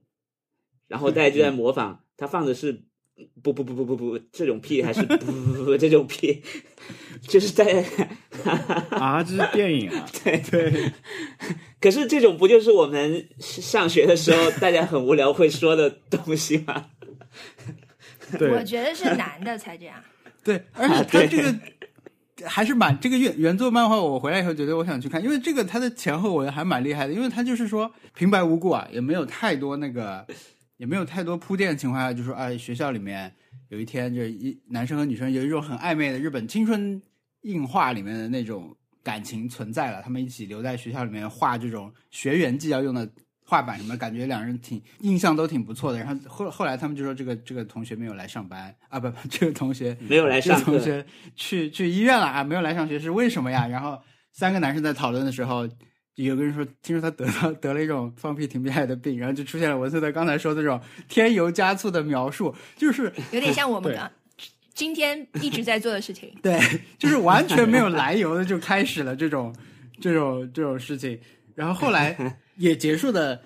[0.89, 2.83] 然后大家就在模仿，他放的是
[3.43, 6.43] 不不不不不不这种屁，还是不不不不这种屁，
[7.27, 7.85] 就是在
[8.91, 10.93] 啊，这是电影啊， 对对。
[11.81, 16.87] 可是这种不就是我们上学的时候大家很无聊会说的东西吗？
[18.39, 19.97] 对我，觉得是男的才这样。
[20.43, 21.55] 对，而且他这个
[22.45, 30.27] 还是蛮这个原原作漫画，我回来以后觉得我想去看，因为这个它的前后文还蛮厉害的，因为它就是说平白无故啊，也没有太多那个，
[30.77, 33.33] 也没有太多铺垫的情况下，就说哎，学校里面
[33.69, 37.01] 有一天就一男生和女生有一种很暧昧的日本青春
[37.43, 43.09] 映画里面的那种感情存在了，他们一起留在学校里面画这种学员纪要用的。
[43.49, 45.99] 画板什么，感觉两人挺印象都挺不错的。
[46.01, 51.07] 然后后 后来他们就说这个这个同学没有来上班啊，不不，这个同学没有来 这个上，同学
[51.37, 53.69] 去去医院了啊，没有来上学是为什么呀？
[53.69, 54.03] 然后
[54.33, 55.65] 三个男生在讨论的时候，
[56.17, 64.11] 有个人说听说他得了得了一种放屁停不下来的病，然后就出现了文森特刚才说的这种添油加醋的描述，就是有点像我们对刚
[64.75, 66.35] 今天一直在做的事情。
[66.43, 66.61] 对，
[66.99, 69.55] 就是完全没有来由的就开始了这种
[70.01, 71.19] 这种这种事情，
[71.55, 73.41] 然后后来也结束的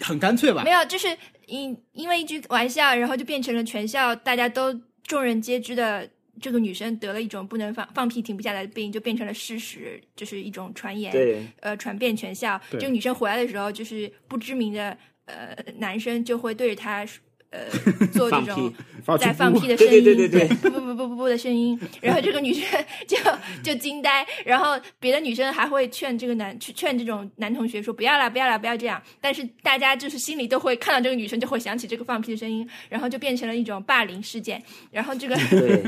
[0.00, 0.70] 很干脆吧没？
[0.70, 1.08] 有，就是
[1.46, 4.72] 因因为一句玩笑，然后就变成了全校大家都
[5.06, 6.08] 众人皆知的，
[6.40, 12.60] 这个女生得了一种不能放放屁停不下来的病，就变成了事实，就是一种传言，对呃，传遍全校。
[12.70, 17.06] 对这个女生回来的时候，就是不知名的呃男生就会对着她
[17.54, 18.72] 呃做这种
[19.18, 20.48] 在放屁的声音，对对对对。
[20.56, 23.16] 不不不不不不的声音，然后这个女生就
[23.62, 35.82] 就惊呆，然后别的女生还会劝这个男去劝这种男同学说不要啦不要啦不要这样，但是大家就是心里都会看到这个女生就会想起这个放屁的声音，然后就变成了一种霸凌事件，然后这个对。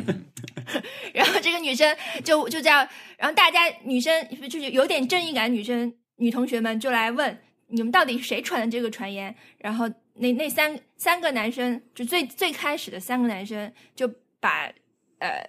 [1.15, 2.87] 然后这个女生就就这样，
[3.17, 7.39] 然后大家女生就是有点正义感女生女同学们就来问
[7.69, 9.89] 你们到底谁传的这个传言，然后
[10.19, 14.11] 那那三三个男生就最最开始的三个男生就
[14.41, 14.73] 把
[15.19, 15.49] 呃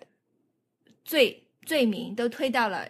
[1.06, 2.88] 罪罪名都推到了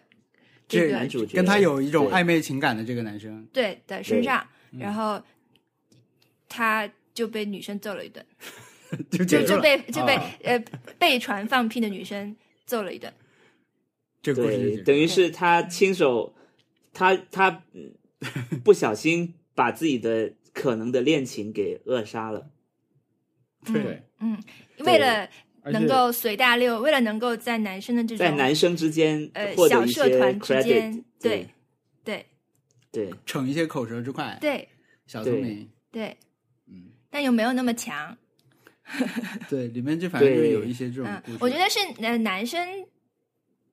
[0.67, 5.21] 这这个男主跟他有一种暧昧情感的这个男生，对的身上，嗯然后
[6.49, 8.25] 他就被女生揍了一顿，
[9.11, 9.61] 就就就。
[9.61, 10.63] 被就被、啊呃
[10.97, 13.13] 被传放屁的女生揍了一顿。
[14.21, 14.43] 这个
[14.83, 16.33] 等于是他亲手，
[16.91, 17.93] 他他嗯
[18.63, 22.49] 不小心把自己的可能的恋情给扼杀了。
[23.63, 24.41] 对，嗯，
[24.79, 25.29] 为了
[25.65, 31.47] 能够随大流，为了能够在男生的这种在男生之间呃小社团之间，对
[32.03, 32.25] 对。
[32.91, 33.13] 对。
[33.23, 34.67] 逞一些口舌之快，对。
[35.05, 36.17] 小聪明，对，
[36.65, 38.17] 嗯，但又没有那么强。
[39.47, 42.67] 对，里面就反正就是有一些这种嗯。，我觉得是呃男生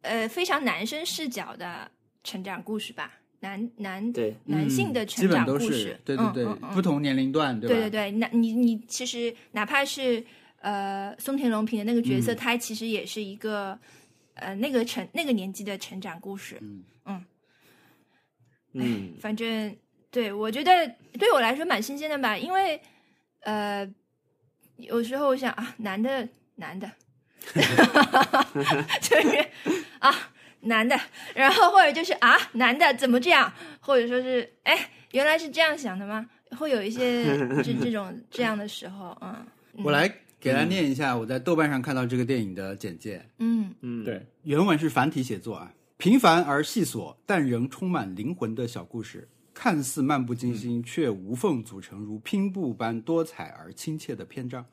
[0.03, 1.91] 呃非常男生视角的
[2.23, 6.59] 成长故事吧，男男对男性的成本都是长故事，对对对嗯嗯。
[6.63, 7.75] 嗯不同年龄段，对吧？
[7.75, 10.25] 对对对，那你你其实哪怕是
[10.61, 12.37] 呃松田龙平的那个角色，嗯。
[12.37, 13.79] 他其实也是一个
[14.35, 16.59] 呃那个成那个年纪的成长故事。
[17.05, 17.25] 嗯。
[18.73, 19.77] 嗯，反正
[20.11, 20.71] 对我觉得
[21.13, 22.81] 对我来说蛮新鲜的吧，因为
[23.41, 23.89] 呃
[24.79, 26.91] 有时候我想啊，男的男的，
[29.01, 29.47] 就是
[30.01, 30.13] 啊
[30.65, 30.99] 男的，
[31.35, 36.29] 然后或者就是啊男的怎么这样，或者说是哎原来是这样想的吗？
[36.59, 37.25] 会有一些
[37.63, 39.47] 这这种这样的时候，嗯，
[39.85, 40.09] 我来
[40.39, 43.25] 给大家念一下我在豆瓣上看到这个电影的简介。
[43.39, 43.73] 嗯。
[43.81, 54.65] 嗯，对，原文是繁体写作啊，平凡而细琐，但仍充满灵魂的小故事，看似漫不经心，却无缝组成如拼布般多彩而亲切的篇章，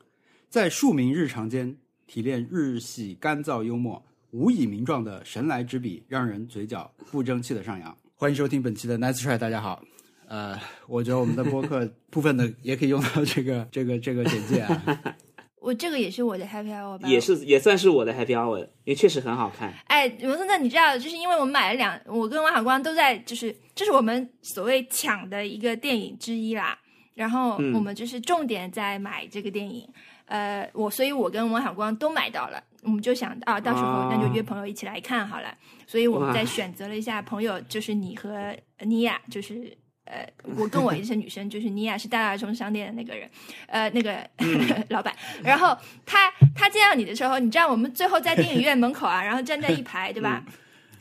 [0.48, 1.76] 在庶民日常间
[2.06, 7.94] 提炼日系干燥幽默，无以名状的神来之笔，让人嘴角不争气的上扬。
[8.16, 9.82] 欢迎收听本期的 Nice Try，大家好。
[10.26, 14.82] 呃，我觉得我们的播客部分的也可以用到这个 这个这个简介啊。
[15.60, 19.70] 我这个也是我的 happy hour 吧，也是也算是我的 happy hour，因为确实很好看。
[19.86, 26.78] 哎，罗森特，你知道，就是因为我们买了两，我跟王小光都在，就是这是我们所谓抢的一个电影之一啦。
[27.14, 29.86] 然后嗯我们就是重点在买这个电影，
[30.24, 35.56] 呃，我所以，我跟王小光都买到了，我们就想啊，到时候啊那就约朋友一起来看好了。
[35.86, 43.30] 所以我们哇再选择了一下朋友，就是你和妮亚，就是呃，我跟我一些女生，就是妮亚是大大中商店的那个人，
[43.66, 44.28] 呃，那个、
[44.90, 45.14] 老板。
[45.42, 50.44] 然后他他见到你的时候，你知道我们最后在电影院门口啊，然后站在一排，对吧？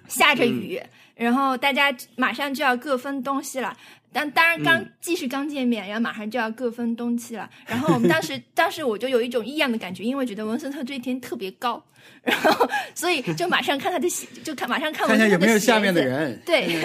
[0.07, 0.79] 下着雨，
[1.15, 3.75] 然后大家马上就要各分东西了。
[4.14, 7.49] 当当然刚嗯既是刚见面，然后马上就要各分东西了。
[7.66, 11.84] 然后我们当时当时我就有一种异样的感觉，因为觉得文森特这一天特别高，
[12.22, 16.03] 然后所以就马上看他的鞋，就看马上看看一下有没有下面的。
[16.03, 16.68] 人，对，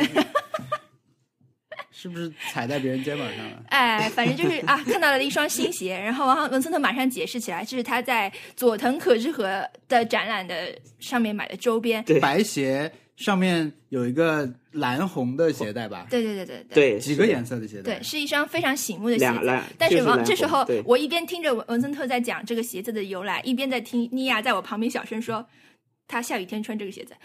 [1.91, 3.63] 是不是踩在别人肩膀上了？
[3.69, 12.05] 哎，反正就是啊，看到了一双新鞋，然后然后文森特马上解释起来，这是他在佐藤可之和的展览的上面买的周边。
[12.05, 16.07] 对白鞋上面有一个蓝红的鞋带吧？
[16.11, 17.95] 对对对对对，几个颜色的鞋带？
[17.95, 19.33] 对，是一双非常醒目的鞋子。
[19.33, 25.47] 两蓝，但就是王这时候，我一边听着文文森特在讲这个鞋子的由来，一边在听妮亚在我旁边小声说
[26.07, 27.15] ：“他下雨天穿这个鞋子。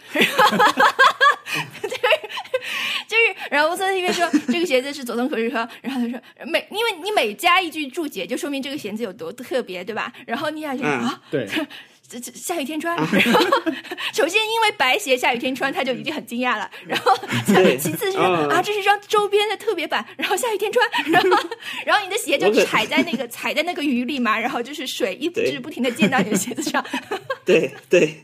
[1.82, 1.96] 就是
[3.06, 10.10] 就是，然后文森特一边说这个鞋子是佐藤可士和，然后他说每因为你每加一句注解，就说明这个鞋子有多特别，对吧？
[10.26, 11.46] 然后妮亚就啊，对，
[12.20, 13.40] 下雨天穿，然后
[14.12, 16.70] 首先因为白鞋下雨天穿，他就已经很惊讶了。
[16.86, 17.16] 然后
[17.78, 21.50] 其次是嗯啊，这是一双周边的特别版，然后下雨天穿，然后
[21.86, 26.84] 然后你的鞋就踩在那个踩在那个雨里嘛，然后就是水一直不停的溅到你的鞋子上。
[27.44, 28.14] 对对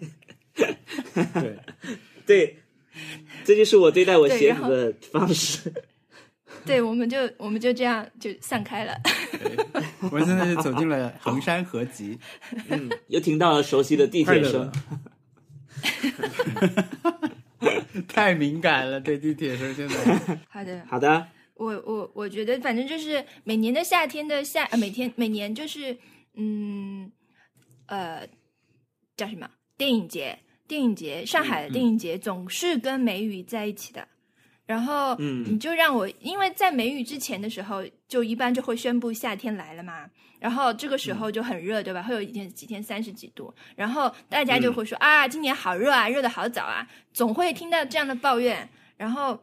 [0.54, 0.76] 对，
[2.26, 2.58] 对，
[3.44, 5.72] 这就是我对待我鞋子的方式。
[6.68, 8.94] 对，我们就我们就这样就散开了。
[10.02, 12.18] 我们现在就走进了衡山合集，
[12.68, 14.70] 嗯，又听到了熟悉的地铁声。
[18.06, 19.96] 太敏感了，对地铁声现在。
[20.48, 25.96] 好的，好的，我我我觉得反正就是每年的夏天的夏，呃、每天每年就是
[26.34, 27.10] 嗯
[27.86, 28.28] 呃
[29.16, 34.06] 叫什么电影节，电影节上海的电影节总是跟梅雨在一起的。
[34.68, 35.44] 然后，嗯。
[35.48, 40.04] 你就让我，因为在梅雨之前的时候，就一般就会宣布夏天来了嘛。
[40.38, 42.02] 然后这个时候就很热，对吧？
[42.02, 48.68] 会有一天几天三十几度，然后大家就会说、啊，今年好热啊，热的好早啊，总会听到这样的抱怨。
[48.96, 49.40] 然后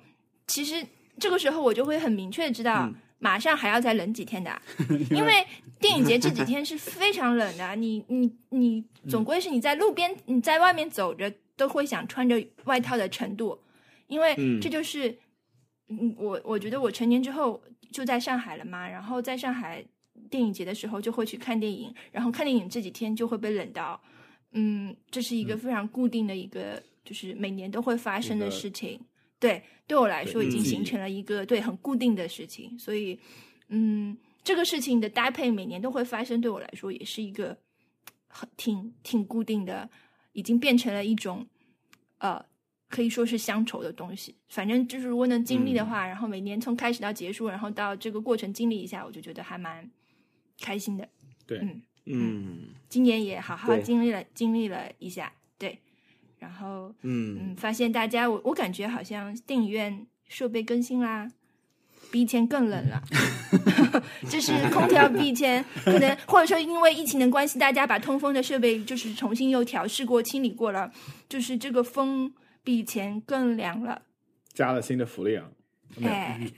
[0.48, 0.86] 其实
[1.20, 2.96] 这个时候我就会很明确的知道，嗯。
[3.18, 4.62] 马上还要再冷几天的，
[5.10, 5.44] 因为
[5.80, 13.58] 电影节这几天是非常冷的，你你你总归是你在路边你在外面走着都会想穿着外套的程度，
[14.08, 15.18] 因为嗯这就是，
[15.88, 19.86] 嗯，我我觉得我成年之后就在上海了嘛，然后在上海
[20.30, 24.02] 电影节的时候就会去看电影，然后看电影这几天就会被冷到，
[24.52, 29.00] 嗯，这是一个非常固定的一个，就是每年都会发生的事情。
[29.38, 33.20] 对，对我来说已经嗯形成了一个对很固定的事情，所以，
[33.68, 37.56] 嗯，这个事情的搭配每年都会发生，对我来说也是一个
[38.28, 39.88] 很挺挺固定的，
[40.32, 41.46] 已经变成了一种
[42.20, 42.44] 呃，
[42.90, 44.36] 可以说是乡愁的东西。
[44.50, 49.90] 反正就是如果能经历的话，然后每年从开始到结束，然后到这个过程经历一下，我就觉得还蛮
[50.62, 51.08] 开心的。
[51.46, 52.58] 对嗯，嗯
[52.90, 55.80] 今年也好好经历了经历了一下，对，
[56.40, 61.32] 然后嗯嗯，发现大家我我感觉好像电影院设备更新啦。
[62.12, 63.02] 比以前更冷了，
[64.30, 70.90] 就是空调比以前可能，或者说因为疫情的关系，大家把通风的设备就是重新又调试过、清理过了，
[71.28, 72.32] 就是这个风
[72.66, 74.02] 比以前更凉了。
[74.52, 75.50] 加了新的福利啊。
[75.98, 76.52] 没有哎，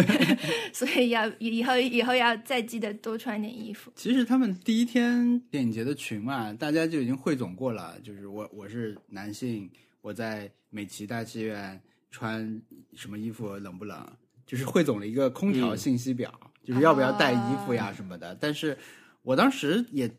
[0.72, 3.92] 所以要以后以后要再记得多穿点衣服。
[3.94, 7.98] 其实他们第一天电影节的群嘛，大家就已经汇总过了。
[8.02, 9.70] 就是我我是男性，
[10.00, 11.78] 我在美琪大戏院
[12.10, 12.62] 穿
[12.94, 14.06] 什么衣服冷不冷？
[14.46, 16.32] 就是汇总了一个空调信息表，
[16.64, 18.34] 就是要不要带衣服呀什么的。
[18.40, 18.78] 但是
[19.22, 20.10] 我当时也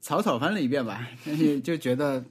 [0.00, 2.24] 草草翻了一遍吧，但是就觉得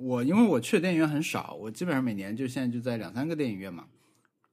[0.00, 3.86] 我因为我去的电影院很少，我基本上每年就现在就在两三个电影院嘛，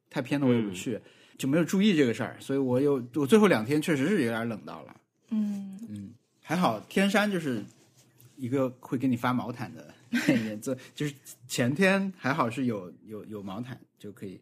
[0.10, 1.00] 太偏的我也不去，
[1.38, 4.96] 就没有注意这个事儿，所以我有我最后两天确实是有点冷到了。
[5.30, 6.14] 嗯，
[6.44, 7.64] 还好天山就是
[8.36, 9.94] 一个会给你发毛毯的
[10.26, 11.14] 电影院，这就是
[11.48, 14.40] 前天还好是有有有毛毯，就可以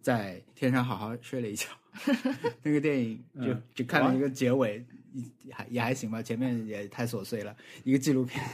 [0.00, 1.66] 在天山好好睡了一觉。
[2.62, 4.84] 那个电影就嗯只看了一个结尾，
[5.42, 7.56] 也还也还行吧，前面也太琐碎了。
[7.82, 8.44] 一个纪录片，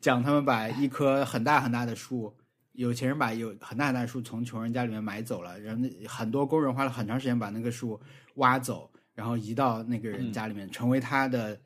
[0.00, 2.34] 讲他们把一棵很大很大的树。
[2.72, 8.00] 有钱人把有很大很大的树从穷人家里面买走了，然后那很多工人花了很长时间把那个树
[8.34, 11.56] 挖走，然后移到那个人家里面，成为他的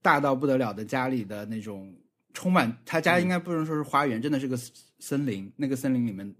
[0.00, 1.92] 大到不得了的家里的那种
[2.34, 2.72] 充满。
[2.86, 4.56] 他家应该不能说是花园，真的是个
[5.00, 5.52] 森林。
[5.56, 6.32] 那个森林里面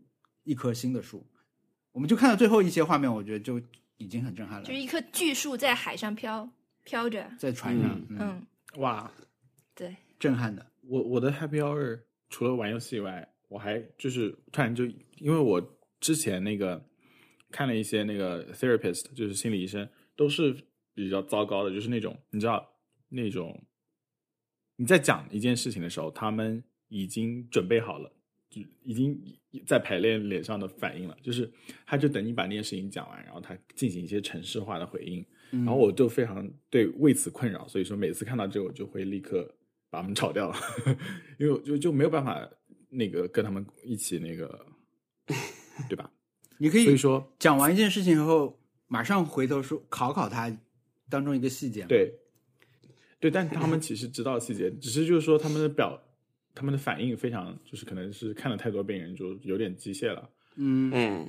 [0.44, 1.26] 一棵新的树，
[1.90, 3.60] 我们就看到最后一些画面，我觉得就
[3.96, 4.78] 已经很震撼了就是。
[4.78, 6.48] 一棵巨树在海上飘
[6.84, 7.28] 飘着。
[7.36, 8.40] 在船上，嗯
[8.76, 9.26] 哇，对，
[10.22, 10.64] 震撼的。
[10.82, 14.86] 我我的 Happy Hour 除了玩游戏以外，我还就是突然就
[15.18, 15.60] 因为我
[15.98, 16.80] 之前那个
[17.50, 20.54] 看了一些那个 therapist，就是心理医生，都是
[20.94, 22.64] 比较糟糕的，就是那种你知道
[23.08, 23.60] 那种
[24.76, 28.08] 你在讲一件事情的时候，他们已经准备好了
[28.48, 29.20] 就已经
[29.66, 31.50] 在排练脸上的反应了，就是
[31.84, 39.52] 他就等你把那件事情讲完，然后他进行一些程式化的回应，然后我就非常对为此困扰，所以说每次看到这个我就会立刻
[39.92, 40.56] 把他们炒掉了，
[41.38, 42.48] 因为我就就没有办法
[42.88, 44.64] 那个跟他们一起那个，
[45.86, 46.10] 对吧？
[46.56, 50.50] 你可以所以说讲完一件事情以后，马上回头说考考他
[51.10, 52.10] 当中一个细节。，对，
[53.20, 56.02] 对，但他们其实知道细节，只是就是说他们的表，
[56.54, 60.30] 他们的反应非常，就是可能是看了太多病人，就有点机械了。
[60.56, 61.28] 嗯嗯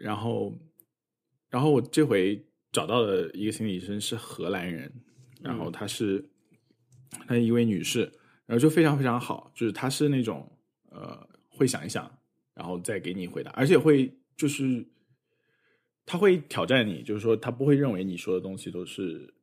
[0.00, 0.52] 然后，
[1.48, 4.92] 然后我这回找到的一个心理医生是荷兰人，
[5.40, 6.28] 然后他是
[7.26, 8.02] 她一位女士，
[8.46, 10.50] 然后就非常非常好，就是她是那种
[10.90, 12.10] 呃会想一想，
[12.54, 14.86] 然后再给你回答，而且会就是
[16.04, 19.34] 他会挑战你，就是说他不会认为你说的东西都是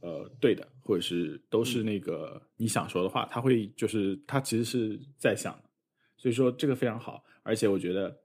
[0.00, 5.56] 呃对的，或者是都是那个你想说的话，他会就是他其实是在想，
[6.16, 8.20] 所以说这个非常好，而且我觉得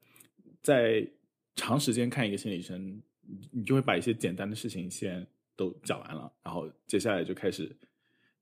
[0.64, 1.08] 在
[1.56, 2.84] 长时间看一个心理医生，
[3.22, 5.26] 你你就会把一些简单的事情先
[5.56, 7.76] 都讲完了，然后接下来就开始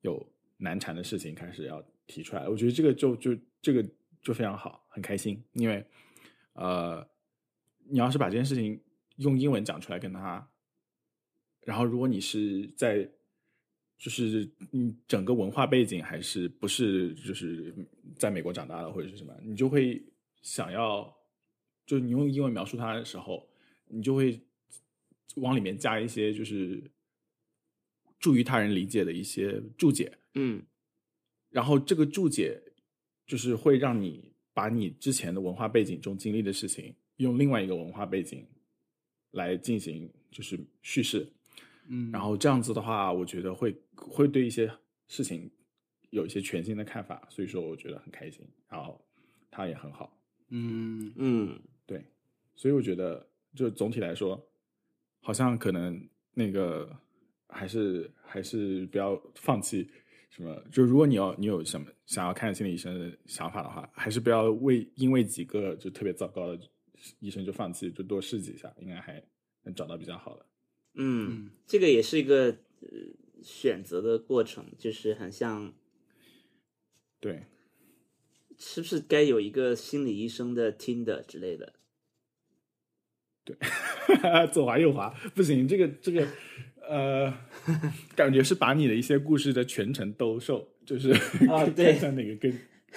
[0.02, 0.26] 有
[0.58, 2.48] 难缠的事情开始要提出来。
[2.48, 3.84] 我觉得这个就就这个
[4.22, 5.86] 就非常好，很开心，因为
[6.54, 7.08] 呃，
[7.86, 8.80] 你要是把这件事情
[9.18, 10.48] 用英文讲出来跟他，
[11.62, 13.10] 然后如果你是在
[13.98, 17.74] 就是你整个文化背景还是不是就是
[18.16, 20.02] 在美国长大的或者是什么，你就会
[20.42, 21.12] 想要，
[21.86, 23.48] 就你用英文描述它的时候，
[23.88, 24.40] 你就会
[25.38, 26.82] 往里面加一些就是
[28.20, 30.64] 助于他人理解的一些注解，嗯。
[31.50, 32.62] 然后这个注解
[33.26, 38.46] 就是会让你把你之前的文化背景中经历的事情，用另外一个文化背景
[39.32, 41.32] 来进行就是叙事，
[41.88, 44.72] 嗯，然后这样子的话，我觉得会会对一些
[45.08, 45.50] 事情
[46.10, 49.04] 有一些全新的看法，所以说我觉得很开心，然后
[49.50, 50.16] 他也很好，
[50.50, 51.14] 嗯。
[51.16, 51.60] 嗯。
[51.86, 52.04] 对，
[52.54, 53.26] 所以我觉得
[53.56, 54.46] 就总体来说，
[55.22, 57.00] 好像可能那个
[57.50, 59.90] 还是还是不要放弃
[60.30, 66.60] 什么，就如果你要你有什么想要看心理医生的想法的话，还是不要为因为几个就特别糟糕的
[67.20, 69.24] 医生就放弃，就多试几下，应该还
[69.64, 70.46] 能找到比较好的。
[70.96, 72.46] 嗯，这个也是一个
[72.82, 72.88] 呃
[73.42, 75.74] 选择的过程，就是很像
[77.20, 77.46] 对，
[78.58, 81.74] 是不是该有一个心理医生的 Tinder 之类的？
[83.44, 83.56] 对
[84.52, 86.28] 左滑右滑不行，这个这个
[86.88, 87.34] 呃，
[88.16, 91.12] 感觉是把你的一些故事的全程兜售，就是
[91.50, 92.52] 啊对看哪个更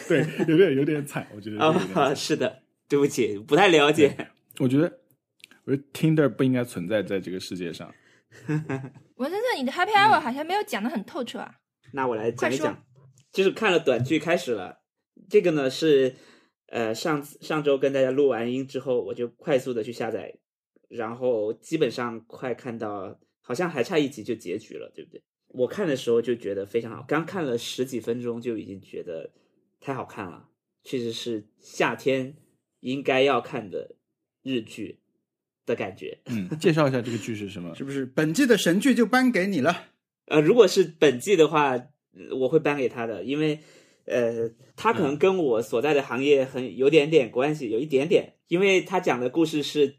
[0.09, 4.17] 对，有点有点惨，我觉得啊，惨 是的，对不起，不太了解。
[4.59, 5.01] 我觉得，
[5.65, 7.93] 我觉得 Tinder 不应该存在在这个世界上。
[8.47, 11.57] 文森特，你的 Happy Hour 好像没有讲的很透彻啊。
[11.93, 12.85] 那我来讲一讲，
[13.33, 14.83] 就是看了短剧开始了。
[15.29, 16.15] 这个呢是
[16.69, 20.39] 呃上次上周跟大家录完音之后，我就快速的去下载，
[20.89, 23.19] 然后基本上快看到，
[23.51, 25.21] 好像还差一集就结局了，对不对？
[25.49, 29.29] 我看的时候就觉得非常好，刚看了十几分钟就已经觉得
[29.81, 30.49] 太好看了，
[30.85, 32.37] 确实是夏天
[32.79, 33.97] 应该要看的
[34.45, 35.01] 日剧
[35.67, 36.19] 的感觉。
[36.27, 37.75] 嗯，介绍一下这个剧是什么？
[37.75, 39.89] 是不是本季的神剧就颁给你了？
[40.27, 43.59] 呃，如果是本季的话，呃我会颁给他的，因为
[44.05, 49.97] 呃，他可能跟我所在的行业很有点点关系，有一点点，因为他讲的故事是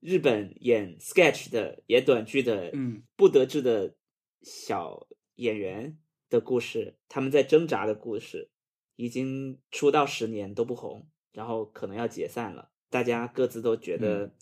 [0.00, 3.94] 日本演 sketch 的、演短剧的，嗯，不得志的
[4.42, 5.06] 小
[5.36, 5.98] 演员
[6.28, 8.50] 的故事，他们在挣扎的故事，
[8.96, 14.34] 已经出道十年都不红，然后可能要解散了，大家各自都觉得。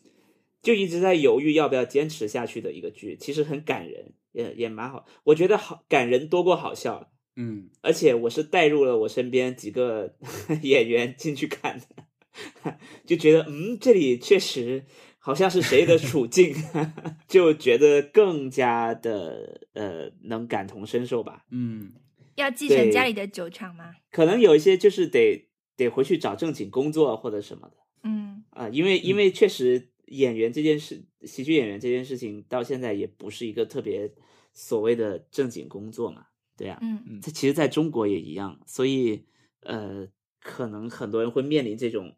[0.60, 5.06] 就一直在犹豫要不要坚持下去的一个剧，其实很感人，也也蛮好。
[5.22, 10.16] 我觉得好感人多过好笑，嗯，而且我是带入了我身边几个
[10.62, 12.76] 演员进去看的，
[13.06, 14.84] 就觉得嗯，这里确实
[15.28, 16.54] 好像是谁的处境，
[17.28, 21.44] 就觉得更加的呃能感同身受吧。
[21.50, 21.92] 嗯，
[22.36, 23.94] 要继承家里的酒厂吗？
[24.10, 25.46] 可能有一些就是得
[25.76, 27.76] 得回去找正经工作或者什么的。
[28.04, 34.10] 嗯啊、因为因为确实演员这件事，喜剧演员这件事情到现在也不是一个特别
[34.54, 36.24] 所谓的正经工作嘛，
[36.56, 39.26] 对啊，嗯这其实在中国也一样，所以
[39.60, 40.08] 呃，
[40.40, 42.16] 可能很多人会面临这种，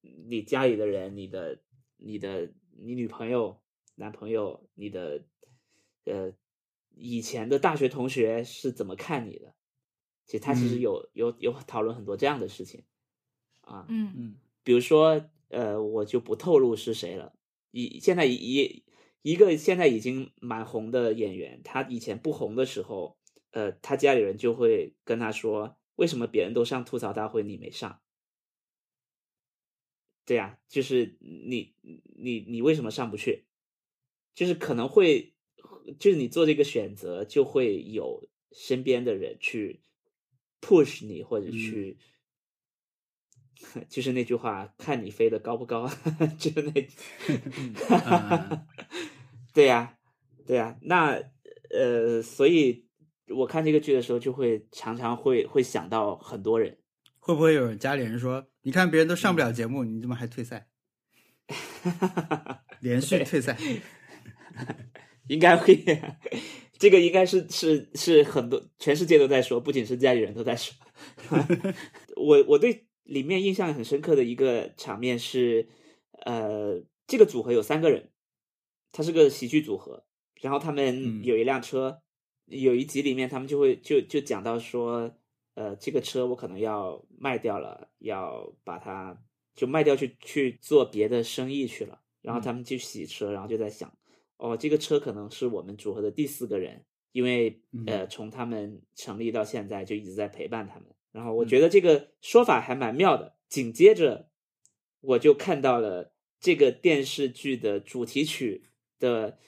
[0.00, 1.60] 你家里的人、你的、
[1.98, 3.60] 你的、你女朋友、
[3.96, 5.22] 男朋友、你的
[6.04, 6.32] 呃
[6.96, 9.54] 以前的大学同学是怎么看你的？
[10.24, 12.84] 其实他其实嗯有、有有讨论很多这样的事情
[13.62, 17.34] 啊，嗯嗯比如说，呃，我就不透露是谁了。
[17.70, 18.82] 一现在一
[19.22, 23.16] 一个现在已经蛮红的演员，他以前不红的时候，
[23.52, 28.00] 呃，他家里人就会跟他说，为什么别人都上吐槽大会，你没上？
[30.28, 31.72] 对呀、就是你
[32.18, 33.46] 你你为什么上不去？
[34.34, 35.32] 就是可能会，
[35.98, 39.80] 就是你做这个选择，就会有身边的人去
[40.60, 41.96] push 你，或者去，
[43.88, 45.88] 就是那句话，看你飞得高不高，
[46.38, 46.72] 就是那，
[48.04, 48.66] 嗯
[49.54, 49.98] 对呀、
[50.46, 51.22] 对呀、那
[51.70, 52.84] 呃，所以
[53.28, 56.78] 我看这个剧的时候，就会常常会会想到很多人，
[57.28, 60.66] 会不会有人家里人说，你看别人都上不了节目，你怎么还退赛？
[62.80, 63.54] 连续退赛，
[65.28, 65.78] 应该会，
[66.78, 70.74] 这个应该是是是很多全世界都在说，不仅是家里人都在说。
[72.16, 75.68] 我我对里面印象很深刻的一个场面是，
[76.24, 78.08] 呃，这个组合有三个人，
[78.90, 80.06] 他是个喜剧组合，
[80.40, 82.00] 然后他们嗯有一辆车，
[82.46, 85.14] 有一集里面他们就会就就讲到说，
[85.58, 89.20] 呃，这个车我可能要卖掉了，要把它
[89.56, 93.92] 就卖掉去去做别的生意去了，然后他们去洗车，然后就在想，
[94.36, 100.94] 哦，这个车可能是我们组合的第四个人，因为嗯呃，从他们成立到现在就一直在陪伴他们。
[101.10, 103.34] 然后我嗯觉得这个说法还蛮妙的。
[103.48, 104.30] 紧接着，
[105.00, 108.62] 我就看到了这个电视剧的主题曲
[109.00, 109.40] 的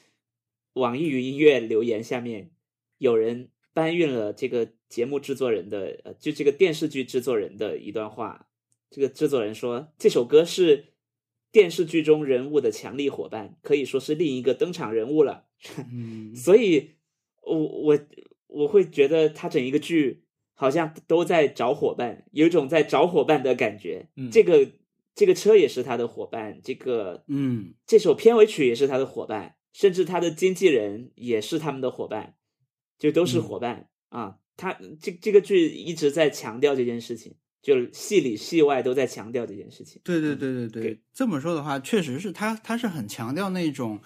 [0.73, 2.51] 网易云音乐留言下面
[2.99, 8.49] 有人搬运了这个节目制作人的呃，就这个电视剧制作人的一段话。
[8.91, 10.87] 这个制作人说，这首歌是
[11.53, 15.47] 电视剧中人物的强力伙伴，可以说是另一个登场人物了。
[15.93, 16.91] 嗯， 所以，
[17.43, 17.99] 我我
[18.49, 20.25] 我会觉得他整一个剧
[20.55, 24.09] 好像都在找伙伴，有一种在找伙伴的感觉。
[24.17, 24.73] 嗯这个
[25.15, 32.35] 这个车也是他的伙伴，这个嗯这首片尾曲也是他的伙伴，甚至他的经纪人也是他们的伙伴，
[33.01, 34.37] 就都是嗯伙伴、啊。
[34.57, 40.03] 他这这个剧一直在强调这件事情，就戏里戏外都在强调这件事情。
[40.05, 43.99] 对对对对对对，这么说的话，确实是他他是很强调那种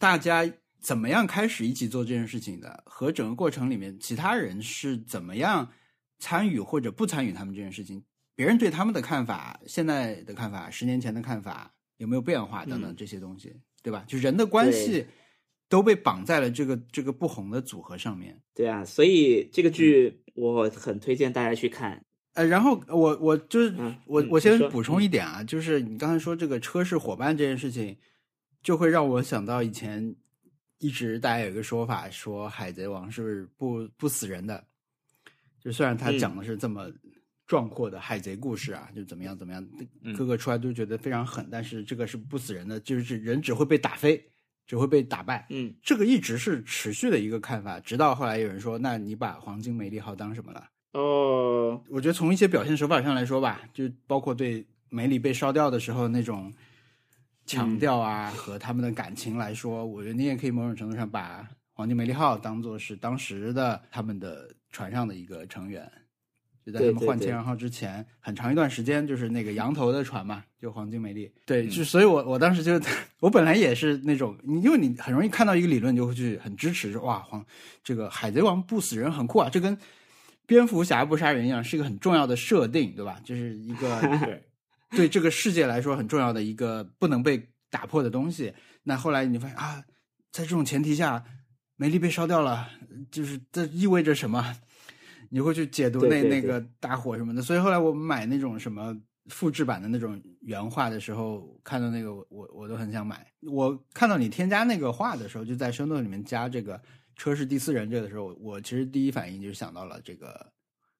[0.00, 5.70] 大家怎么样开始一起做这件事情的，和整个过程里面其他人是怎么样
[6.18, 8.02] 参与或者不参与他们这件事情，
[8.34, 13.54] 别人对他们的看法、现在的看法、十年前的看法有没有变化等等嗯这些东西，
[13.84, 14.04] 对吧？
[14.08, 15.06] 就人的关系对
[15.68, 18.40] 都被绑在了这个这个不红的组合上面。
[18.54, 22.04] 对啊，所以这个剧嗯我很推荐大家去看。
[22.34, 27.96] 呃，然后我我就是嗯我嗯我先补充一点啊，就是你刚才说这个车是伙伴这件事情，
[28.62, 30.14] 就会让我想到以前
[30.78, 34.62] 一直大家有一个说法，说海贼王是不不死人的，
[35.58, 36.18] 就虽然他嗯。
[36.18, 36.92] 讲的是这么
[37.46, 39.66] 壮阔的海贼故事啊，就怎么样怎么样，
[40.02, 40.14] 嗯。
[40.14, 44.22] 各个出来都觉得非常狠，但是这个是不死人的，就是人只会被打飞，
[44.66, 45.46] 只会被打败。
[45.50, 50.68] 嗯这个一直是持续的一个看法，直到后来有人说，那你把黄金梅利号当什么了？
[50.92, 56.52] 哦，我觉得从一些表现手法上来说吧，就包括对梅里被烧掉的时候那种
[57.44, 65.90] 强调啊，和他们的感情来说，我觉得你也可以某种程度上把黄金梅利号当做是当时的他们的船上的一个成员。
[66.66, 71.32] 就在他们换天然号之前，很长一段时间就是那个羊头的船嘛，就黄金梅丽。
[71.46, 72.80] 对，嗯就所以我我当时就
[73.20, 77.46] 我本来也是那种，你因为你很容易看到一个理论，就会去很支持，说哇黄
[77.84, 79.78] 这个海贼王不死人很酷啊，这跟
[80.44, 83.20] 蝙蝠侠不杀人一样，是一个很重要的设定，对吧？
[83.24, 84.42] 就是一个 对，
[84.90, 88.52] 对这个世界来说很重要的一个不能被打破的东西。
[88.82, 89.84] 那后来你发现啊，
[90.32, 91.22] 在这种前提下，
[91.76, 92.68] 梅丽被烧掉了，
[93.12, 94.56] 就是这意味着什么？
[95.30, 97.42] 你会去解读那那个大火什么的。
[97.42, 98.96] 所以后来我们买那种什么
[99.26, 103.26] 复制版的那种原画的时候，看到那个我我我都很想买。
[103.42, 106.80] 我看到你添加那个画的时候，就在生动里面加这个
[107.14, 110.52] 车是第四人这个的时候，我其实第一反应就是想到了这个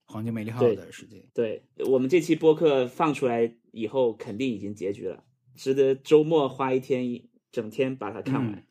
[0.06, 1.24] 黄金梅利号的事情。
[1.32, 5.24] 对我们这期播客放出来以后，肯定已经结局了，
[5.54, 8.52] 值得周末花一天一整天把它看完。
[8.52, 8.62] 嗯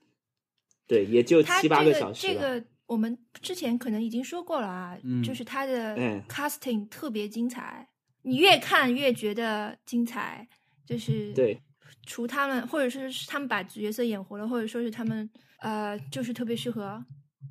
[0.87, 2.33] 对，也就七八个小时了。
[2.33, 7.87] 这个我们之前可能已经说过了啊，嗯就是他的嗯 casting 特别精彩，
[8.21, 10.47] 你越看越觉得精彩，
[10.85, 11.59] 就是对
[12.05, 15.29] 除他们，或者说是他们把角色演活了，或者说是他们
[15.59, 17.03] 呃就是特别适合，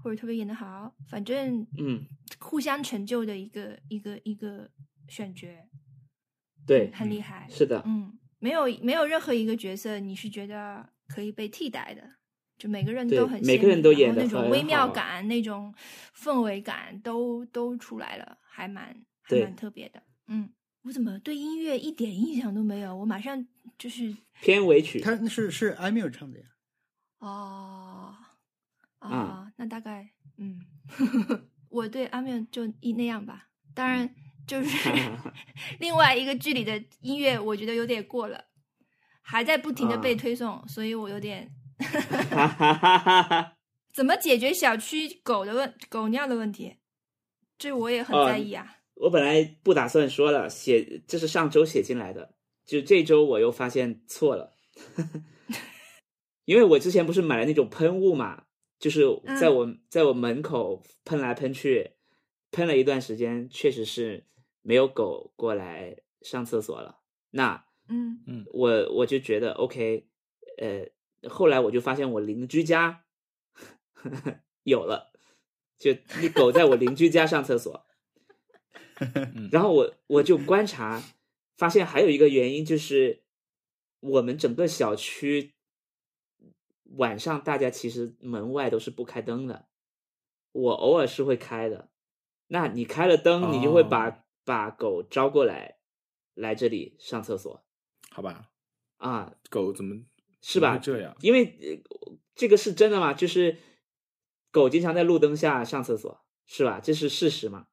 [0.03, 2.05] 或者特别演得好，反正嗯，
[2.39, 4.71] 互相成就的一个一个一个
[5.09, 5.49] 选角，
[6.67, 7.49] 对，很厉害。
[7.51, 12.03] 是的，嗯，没有没有任何一个角色你是觉得可以被替代的，
[12.57, 15.75] 就每个人都很每个人都演的那种微妙感、那种
[16.17, 20.03] 氛围感都都出来了，还蛮还蛮特别的。
[20.29, 20.49] 嗯，
[20.83, 22.95] 我怎么对音乐一点印象都没有？
[22.97, 26.47] 我马上就是片尾曲，他那是是艾米尔唱的呀。
[27.19, 28.15] 哦
[29.01, 30.61] 嗯啊，那大概嗯，
[31.69, 33.49] 我对阿面就一那样吧。
[33.75, 34.15] 当然，
[34.47, 34.91] 就是
[35.81, 38.45] 另外一个剧里的音乐，我觉得有点过了。
[39.21, 41.51] 还在不停的被啊推送，所以我有点。
[43.93, 46.77] 怎么解决小区狗的问狗尿的问题？
[47.57, 48.79] 这我也很哦在意啊。
[48.95, 52.35] 我本来不打算说了，写这是上周写进来的，
[52.65, 54.53] 就这周我又发现错了，
[56.45, 58.45] 因为我之前不是买了那种喷雾嘛，
[58.79, 59.03] 就是
[59.41, 61.93] 在我、在我门口喷来喷去，
[62.51, 64.27] 喷了一段时间，确实是
[64.63, 67.01] 没有狗过来上厕所了。
[67.31, 70.07] 那嗯嗯我我就觉得 OK，
[70.59, 70.87] 呃，
[71.29, 73.05] 后来我就发现我邻居家
[74.65, 75.13] 有了，
[75.79, 77.87] 就那狗在我邻居家上厕所，
[79.51, 81.03] 然后我我就观察，
[81.57, 83.25] 发现还有一个原因就是
[84.01, 85.55] 我们整个小区
[86.97, 89.69] 晚上大家其实门外都是不开灯的，
[90.53, 91.91] 我偶尔是会开的。
[92.49, 95.79] 那你开了灯，你就会把、哦把狗招过来
[96.35, 97.65] 来这里上厕所。
[98.11, 98.51] 好吧，
[98.99, 100.05] 啊，狗怎么
[100.47, 101.17] 是吧这样？
[101.23, 103.15] 因为呃这个是真的吗？
[103.15, 103.57] 就是
[104.51, 106.81] 狗经常在路灯下上厕所，是吧？
[106.81, 107.69] 这是事实嘛？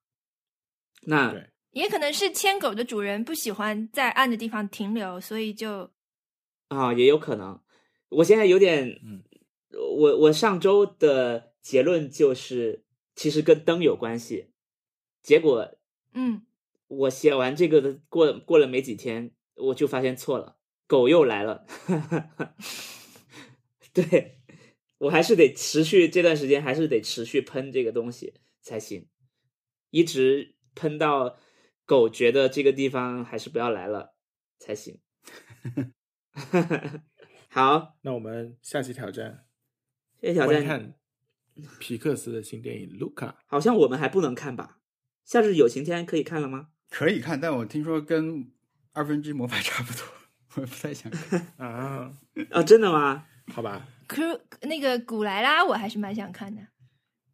[1.02, 5.92] 那也可能是牵狗的主人不喜欢在暗的地方停留，所以就
[6.70, 7.60] 啊，也有可能。
[8.08, 9.24] 我现在有点，嗯，
[9.72, 12.86] 我我上周的结论就是，
[13.16, 14.54] 其实跟灯有关系。
[15.22, 15.76] 结果
[16.14, 16.44] 嗯
[16.88, 20.58] 我写完这个的过过了没几天，我就发现错了，
[20.92, 21.66] 狗又来了。
[23.94, 24.42] 对
[24.98, 29.08] 我还是得持续这段时间，还是得持续喷这个东西才行，
[29.90, 31.38] 一直喷到
[31.86, 34.18] 狗觉得这个地方还是不要来了
[34.60, 35.00] 才行。
[37.48, 39.46] 好，那我们下期挑战
[40.22, 40.96] 这挑战看
[41.80, 43.28] 皮克斯的新电影《卢卡》。
[43.46, 44.80] 好像我们还不能看吧？
[45.24, 46.72] 夏日有晴天可以看了吗？
[46.90, 48.52] 可以看，但我听说跟
[48.92, 50.06] 二分之一魔法差不多，
[50.56, 51.48] 我也不太想看。
[51.58, 52.12] 啊，
[52.52, 53.26] 啊，真的吗？
[53.54, 56.62] 好吧，Cru 那个古莱拉我还是蛮想看的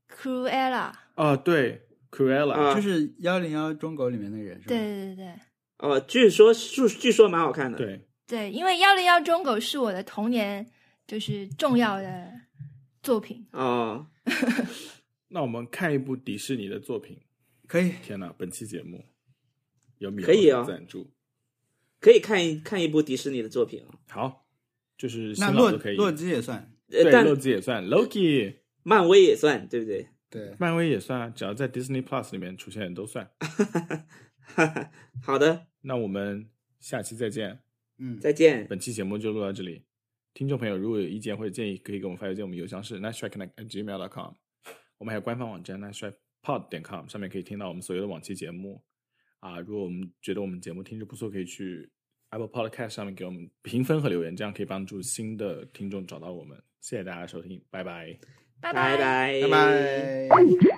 [0.09, 4.69] ，Cruella，哦，对，Cruella，、啊就是幺零幺中狗里面那个人是吧？
[4.69, 5.33] 对对对对
[5.79, 10.65] 哦，据说据据说蛮好看的。，对，对，因为幺零幺中狗是我的童年
[11.05, 12.31] 就是重要的
[13.03, 14.07] 作品，哦，
[15.29, 17.19] 那我们看一部迪士尼的作品。
[17.67, 17.91] 可以。
[18.01, 19.03] 天哪，本期节目
[19.97, 21.11] 有米可以哦赞助，
[21.99, 23.87] 可以看一看一部迪士尼的作品啊。
[24.09, 24.47] 好，
[24.97, 25.33] 就是
[25.79, 30.07] 可以，洛基也算，呃，对，但洛基也算，Loki，漫威也算，对不对？
[30.29, 33.31] 对，漫威也算啊，只要在 Disney Plus 里面出现的都算。
[35.23, 36.49] 好的，那我们
[36.79, 37.59] 下期再见。
[37.97, 38.67] 嗯，再见。
[38.67, 39.83] 本期节目就录到这里。
[40.33, 44.33] 听众朋友如果有意见或者建议，可以给我们发邮件，我们邮箱是 nice try connect at gmail com。
[44.97, 46.13] 我们还有官方网站 nice try
[46.43, 48.83] pod 点 com，上面可以听到我们所有的往期节目。
[49.39, 51.89] 啊，如果我们觉得我们节目听着不错，可以去
[52.29, 56.57] Apple Podcast 上面给我们评分和留言，这样可以帮助新的听众找到我们。
[56.81, 58.17] 谢谢大家的收听，拜拜。
[58.59, 60.76] 拜拜拜，拜拜。